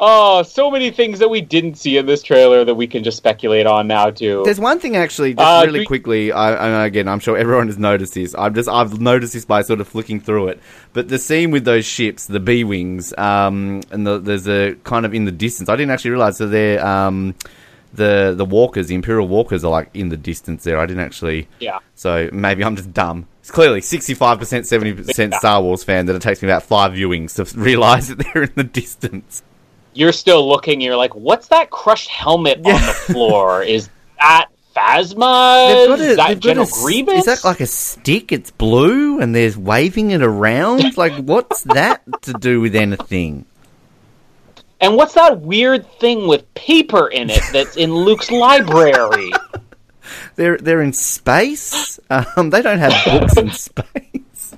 [0.00, 3.16] Oh, so many things that we didn't see in this trailer that we can just
[3.16, 4.42] speculate on now too.
[4.44, 6.30] There's one thing actually, just Uh, really do- quickly.
[6.30, 8.32] I, and again, I'm sure everyone has noticed this.
[8.36, 10.60] I've just I've noticed this by sort of flicking through it.
[10.92, 15.04] But the scene with those ships, the B wings, um, and the, there's a kind
[15.04, 15.68] of in the distance.
[15.68, 17.34] I didn't actually realize so they're um,
[17.92, 20.78] the the walkers, the Imperial walkers, are like in the distance there.
[20.78, 21.48] I didn't actually.
[21.58, 21.78] Yeah.
[21.96, 23.26] So maybe I'm just dumb.
[23.40, 25.38] It's clearly 65%, 70% Yeah.
[25.38, 28.52] Star Wars fan that it takes me about five viewings to realize that they're in
[28.54, 29.42] the distance.
[29.98, 30.80] You're still looking.
[30.80, 32.78] You're like, "What's that crushed helmet on the
[33.12, 33.64] floor?
[33.64, 33.90] Is
[34.20, 34.46] that
[34.76, 35.88] Phasma?
[35.88, 37.26] A- Is that General a Grievous?
[37.26, 38.30] Is that like a stick?
[38.30, 40.84] It's blue and there's waving it around.
[40.96, 43.44] Like, what's that to do with anything?
[44.80, 49.32] and what's that weird thing with paper in it that's in Luke's library?
[50.36, 51.98] They're they're in space.
[52.08, 54.54] Um, they don't have books in space.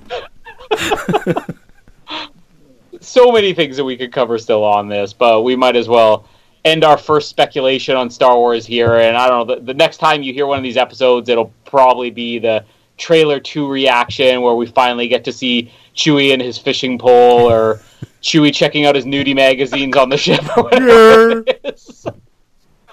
[3.11, 6.25] So many things that we could cover still on this, but we might as well
[6.63, 8.97] end our first speculation on Star Wars here.
[8.97, 11.53] And I don't know, the, the next time you hear one of these episodes, it'll
[11.65, 12.63] probably be the
[12.97, 17.81] trailer 2 reaction where we finally get to see Chewie and his fishing pole or
[18.21, 22.07] Chewie checking out his nudie magazines on the ship or whatever it is.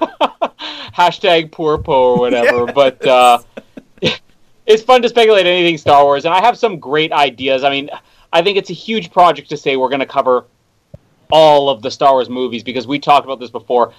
[0.96, 2.66] Hashtag poor Poe or whatever.
[2.72, 3.38] But uh,
[4.66, 7.62] it's fun to speculate anything Star Wars, and I have some great ideas.
[7.62, 7.90] I mean,
[8.32, 10.44] I think it's a huge project to say we're going to cover
[11.30, 13.92] all of the Star Wars movies because we talked about this before.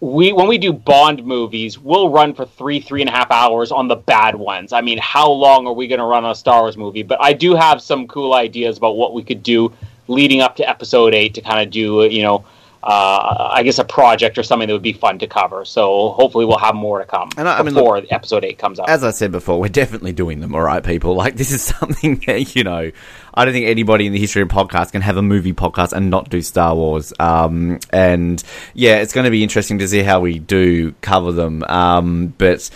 [0.00, 3.70] We when we do Bond movies, we'll run for three three and a half hours
[3.70, 4.72] on the bad ones.
[4.72, 7.04] I mean, how long are we going to run a Star Wars movie?
[7.04, 9.72] But I do have some cool ideas about what we could do
[10.08, 12.44] leading up to Episode Eight to kind of do you know.
[12.82, 15.64] Uh, I guess a project or something that would be fun to cover.
[15.64, 18.80] So hopefully we'll have more to come And I- I mean, before episode eight comes
[18.80, 18.88] out.
[18.88, 21.14] As I said before, we're definitely doing them, all right, people.
[21.14, 22.90] Like, this is something that, you know,
[23.34, 26.10] I don't think anybody in the history of podcasts can have a movie podcast and
[26.10, 27.12] not do Star Wars.
[27.20, 28.42] Um, and
[28.74, 31.62] yeah, it's going to be interesting to see how we do cover them.
[31.68, 32.68] Um, but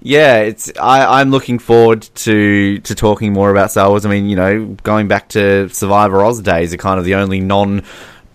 [0.00, 4.04] yeah, it's I, I'm looking forward to to talking more about Star Wars.
[4.04, 7.38] I mean, you know, going back to Survivor Oz days, are kind of the only
[7.38, 7.84] non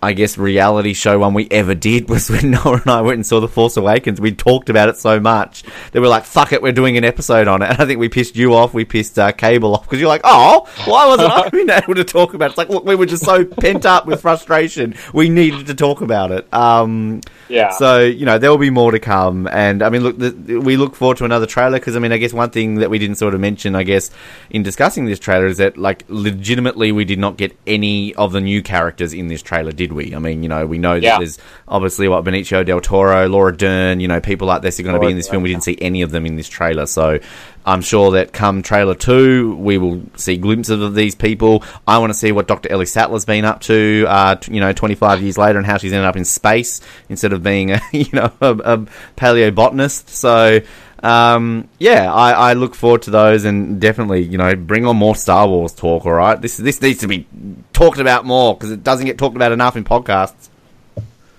[0.02, 3.26] I guess reality show one we ever did was when Noah and I went and
[3.26, 4.22] saw The Force Awakens.
[4.22, 7.48] We talked about it so much that we're like, "Fuck it, we're doing an episode
[7.48, 10.00] on it." And I think we pissed you off, we pissed uh, Cable off because
[10.00, 12.86] you're like, "Oh, why wasn't I being able to talk about it?" It's like, look,
[12.86, 16.52] we were just so pent up with frustration, we needed to talk about it.
[16.54, 17.70] Um, Yeah.
[17.72, 20.78] So you know there will be more to come, and I mean, look, the, we
[20.78, 23.18] look forward to another trailer because I mean, I guess one thing that we didn't
[23.18, 24.12] sort of mention, I guess,
[24.50, 28.42] in discussing this trailer is that like legitimately we did not get any of the
[28.42, 30.16] new characters in this trailer, did we?
[30.16, 31.18] I mean, you know, we know that Yeah.
[31.18, 34.96] there's obviously what Benicio del Toro, Laura Dern, you know, people like this are going
[34.96, 35.44] to be in this film.
[35.44, 37.20] We didn't see any of them in this trailer, so.
[37.66, 41.66] I'm sure that come trailer two, we will see glimpses of these people.
[41.86, 42.72] I want to see what Dr.
[42.72, 45.92] Ellie Sattler's been up to, uh, t- you know, 25 years later, and how she's
[45.92, 46.80] ended up in space
[47.10, 48.78] instead of being, a, you know, a, a
[49.18, 50.08] paleobotanist.
[50.10, 50.62] So,
[51.08, 55.16] um, yeah, I, I look forward to those, and definitely, you know, bring on more
[55.16, 56.06] Star Wars talk.
[56.06, 57.26] All right, this this needs to be
[57.72, 60.50] talked about more because it doesn't get talked about enough in podcasts.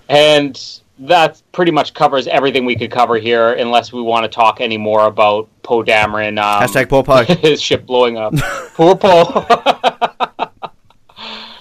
[0.07, 0.59] And
[0.97, 4.77] that pretty much covers everything we could cover here, unless we want to talk any
[4.77, 6.41] more about Poe Dameron.
[6.41, 7.23] Um, Hashtag poor Poe.
[7.35, 8.33] his ship blowing up.
[8.73, 9.25] Poor Poe.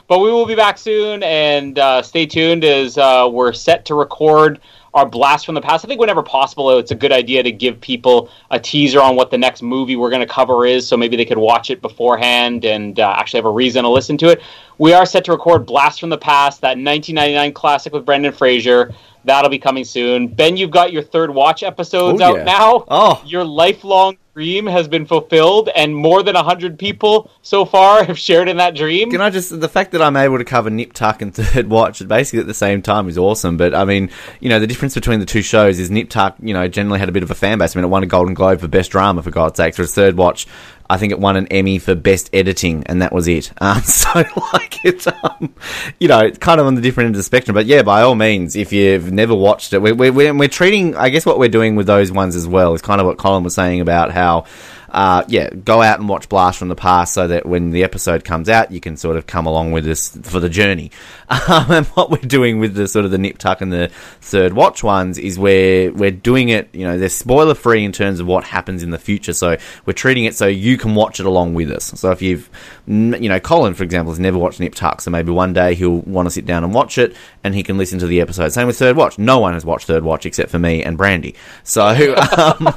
[0.08, 3.94] but we will be back soon, and uh, stay tuned as uh, we're set to
[3.94, 4.60] record
[4.94, 5.84] our blast from the past.
[5.84, 9.30] I think whenever possible, it's a good idea to give people a teaser on what
[9.30, 12.64] the next movie we're going to cover is, so maybe they could watch it beforehand
[12.64, 14.42] and uh, actually have a reason to listen to it.
[14.78, 18.94] We are set to record Blast from the Past, that 1999 classic with Brendan Fraser.
[19.24, 20.28] That'll be coming soon.
[20.28, 22.44] Ben, you've got your third watch episodes Oh, out yeah.
[22.44, 22.84] now.
[22.88, 23.22] Oh.
[23.26, 28.48] Your lifelong dream has been fulfilled, and more than 100 people so far have shared
[28.48, 29.10] in that dream.
[29.10, 32.06] Can I just the fact that I'm able to cover Nip Tuck and Third Watch
[32.06, 33.56] basically at the same time is awesome.
[33.56, 34.10] But I mean,
[34.40, 37.08] you know, the difference between the two shows is Nip Tuck, you know, generally had
[37.08, 37.74] a bit of a fan base.
[37.76, 39.76] I mean, it won a Golden Globe for best drama for God's sakes.
[39.76, 40.46] Whereas Third Watch,
[40.90, 43.52] I think it won an Emmy for best editing, and that was it.
[43.60, 44.24] Um, so
[44.54, 45.54] like it's, um,
[45.98, 47.54] you know, it's kind of on the different end of the spectrum.
[47.54, 50.96] But yeah, by all means, if you've never watched it, we're we're, we're we're treating.
[50.96, 53.42] I guess what we're doing with those ones as well is kind of what Colin
[53.44, 54.46] was saying about how
[54.90, 58.24] uh, yeah, go out and watch Blast from the Past so that when the episode
[58.24, 60.90] comes out, you can sort of come along with us for the journey.
[61.48, 64.54] Um, and what we're doing with the sort of the Nip Tuck and the Third
[64.54, 66.70] Watch ones is we're we're doing it.
[66.72, 69.34] You know, they're spoiler free in terms of what happens in the future.
[69.34, 71.84] So we're treating it so you can watch it along with us.
[71.84, 72.48] So if you've,
[72.86, 75.98] you know, Colin for example has never watched Nip Tuck, so maybe one day he'll
[76.00, 77.14] want to sit down and watch it,
[77.44, 78.48] and he can listen to the episode.
[78.48, 79.18] Same with Third Watch.
[79.18, 81.34] No one has watched Third Watch except for me and Brandy.
[81.62, 82.14] So.
[82.38, 82.68] Um,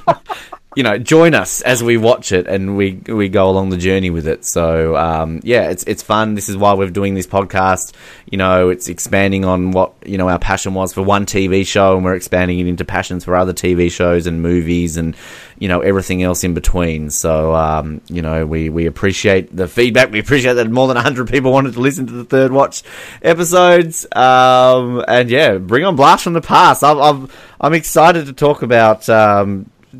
[0.73, 4.09] you know, join us as we watch it and we we go along the journey
[4.09, 4.45] with it.
[4.45, 6.33] So um, yeah, it's it's fun.
[6.35, 7.93] This is why we're doing this podcast.
[8.29, 11.95] You know, it's expanding on what you know our passion was for one TV show,
[11.97, 15.17] and we're expanding it into passions for other TV shows and movies and
[15.59, 17.09] you know everything else in between.
[17.09, 20.09] So um, you know, we we appreciate the feedback.
[20.09, 22.83] We appreciate that more than hundred people wanted to listen to the third watch
[23.21, 24.07] episodes.
[24.15, 26.81] Um, and yeah, bring on blast from the past.
[26.81, 29.09] I'm I'm, I'm excited to talk about.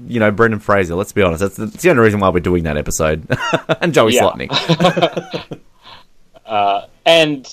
[0.08, 0.96] You know, Brendan Fraser.
[0.96, 1.42] Let's be honest.
[1.42, 3.26] That's the, that's the only reason why we're doing that episode.
[3.82, 4.22] and Joey Yeah.
[4.22, 5.60] Slotnick.
[6.46, 7.48] Uh, and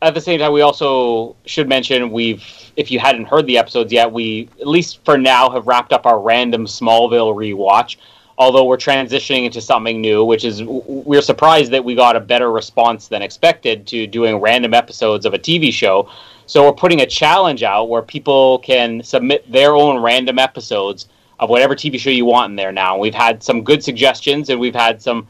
[0.00, 2.44] at the same time, we also should mention we've,
[2.76, 6.06] if you hadn't heard the episodes yet, we at least for now have wrapped up
[6.06, 7.96] our random Smallville rewatch.
[8.38, 12.52] Although we're transitioning into something new, which is we're surprised that we got a better
[12.52, 16.08] response than expected to doing random episodes of a TV show.
[16.46, 21.06] So we're putting a challenge out where people can submit their own random episodes
[21.38, 22.72] of whatever TV show you want in there.
[22.72, 25.26] Now we've had some good suggestions and we've had some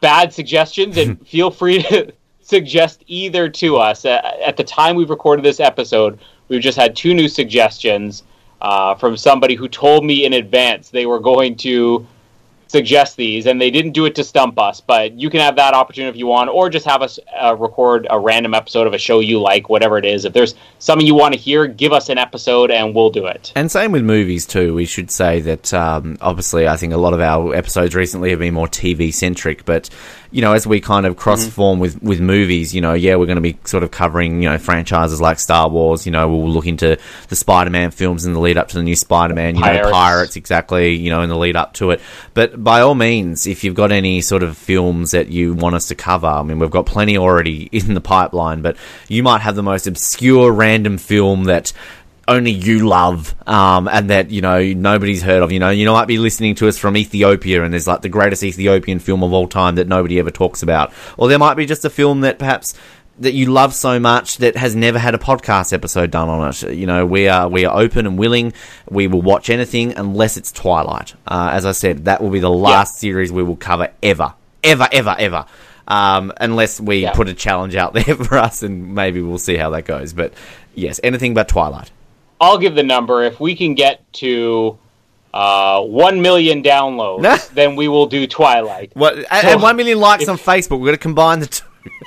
[0.00, 4.04] bad suggestions, and feel free to suggest either to us.
[4.04, 8.22] At the time we've recorded this episode, we've just had two new suggestions
[8.60, 12.06] uh, from somebody who told me in advance they were going to
[12.68, 14.80] suggest these, and they didn't do it to stump us.
[14.80, 18.06] But you can have that opportunity if you want, or just have us uh, record
[18.10, 20.24] a random episode of a show you like, whatever it is.
[20.24, 23.52] If there's something you want to hear, give us an episode, and we'll do it.
[23.54, 24.74] And same with movies too.
[24.74, 28.40] We should say that um, obviously, I think a lot of our episodes recently have
[28.40, 29.64] been more TV centric.
[29.64, 29.90] But
[30.30, 31.50] you know, as we kind of cross mm-hmm.
[31.50, 34.48] form with with movies, you know, yeah, we're going to be sort of covering you
[34.48, 36.06] know franchises like Star Wars.
[36.06, 36.98] You know, we'll look into
[37.28, 39.54] the Spider Man films in the lead up to the new Spider Man.
[39.54, 39.90] You know, Pirates.
[39.90, 40.94] Pirates exactly.
[40.94, 42.00] You know, in the lead up to it.
[42.34, 45.88] But by all means, if you've got any sort of films that you want us
[45.88, 48.62] to cover, I mean, we've got plenty already in the pipeline.
[48.62, 48.76] But
[49.08, 51.72] you might have the most obscure random film that
[52.28, 55.52] only you love, um, and that you know nobody's heard of.
[55.52, 58.42] You know, you might be listening to us from Ethiopia, and there's like the greatest
[58.42, 61.84] Ethiopian film of all time that nobody ever talks about, or there might be just
[61.84, 62.74] a film that perhaps
[63.18, 66.62] that you love so much that has never had a podcast episode done on it.
[66.74, 68.52] You know, we are we are open and willing.
[68.90, 71.14] We will watch anything unless it's Twilight.
[71.26, 74.88] Uh, as I said, that will be the last series we will cover ever, ever,
[74.92, 75.46] ever, ever.
[75.88, 77.12] Um, unless we Yeah.
[77.12, 80.12] put a challenge out there for us, and maybe we'll see how that goes.
[80.12, 80.34] But
[80.74, 81.90] yes, anything but Twilight.
[82.40, 83.24] I'll give the number.
[83.24, 84.78] If we can get to
[85.32, 88.90] uh, 1 million downloads, then we will do Twilight.
[88.94, 89.16] What?
[89.16, 90.78] And, So, and one million likes if- on Facebook.
[90.80, 91.64] We're going to combine the two.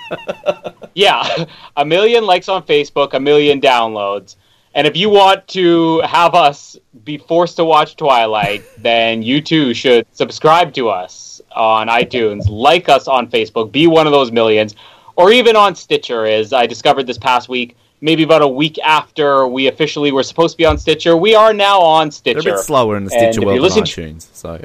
[0.95, 1.45] Yeah,
[1.77, 4.35] a million likes on Facebook, a million downloads.
[4.73, 9.73] And if you want to have us be forced to watch Twilight, then you too
[9.73, 14.75] should subscribe to us on iTunes, like us on Facebook, be one of those millions,
[15.15, 17.77] or even on Stitcher, as I discovered this past week.
[18.01, 21.53] Maybe about a week after we officially were supposed to be on Stitcher, we are
[21.53, 22.41] now on Stitcher.
[22.41, 24.27] They're a bit slower in the Stitcher world than iTunes.
[24.33, 24.57] So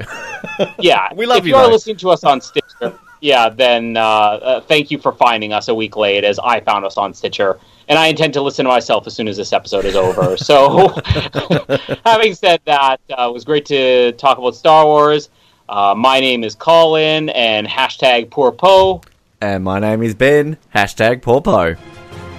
[0.79, 4.01] yeah, We love if you, you are listening to us on Stitcher, yeah, then uh,
[4.01, 7.59] uh, thank you for finding us a week late, as I found us on Stitcher,
[7.87, 10.37] and I intend to listen to myself as soon as this episode is over.
[10.51, 10.89] so,
[12.05, 15.29] having said that, uh, it was great to talk about Star Wars.
[15.67, 19.01] Uh, my name is Colin, and hashtag Poor Poe.
[19.41, 20.57] and my name is Ben.
[20.75, 21.75] Hashtag Poor Poe.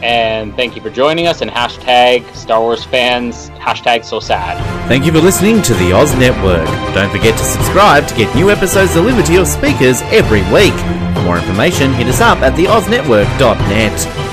[0.03, 4.57] And thank you for joining us and hashtag Star Wars fans, hashtag so sad.
[4.89, 6.67] Thank you for listening to the Oz Network.
[6.95, 10.75] Don't forget to subscribe to get new episodes delivered to your speakers every week.
[11.15, 14.26] For more information, hit us up at theoznetwork.net.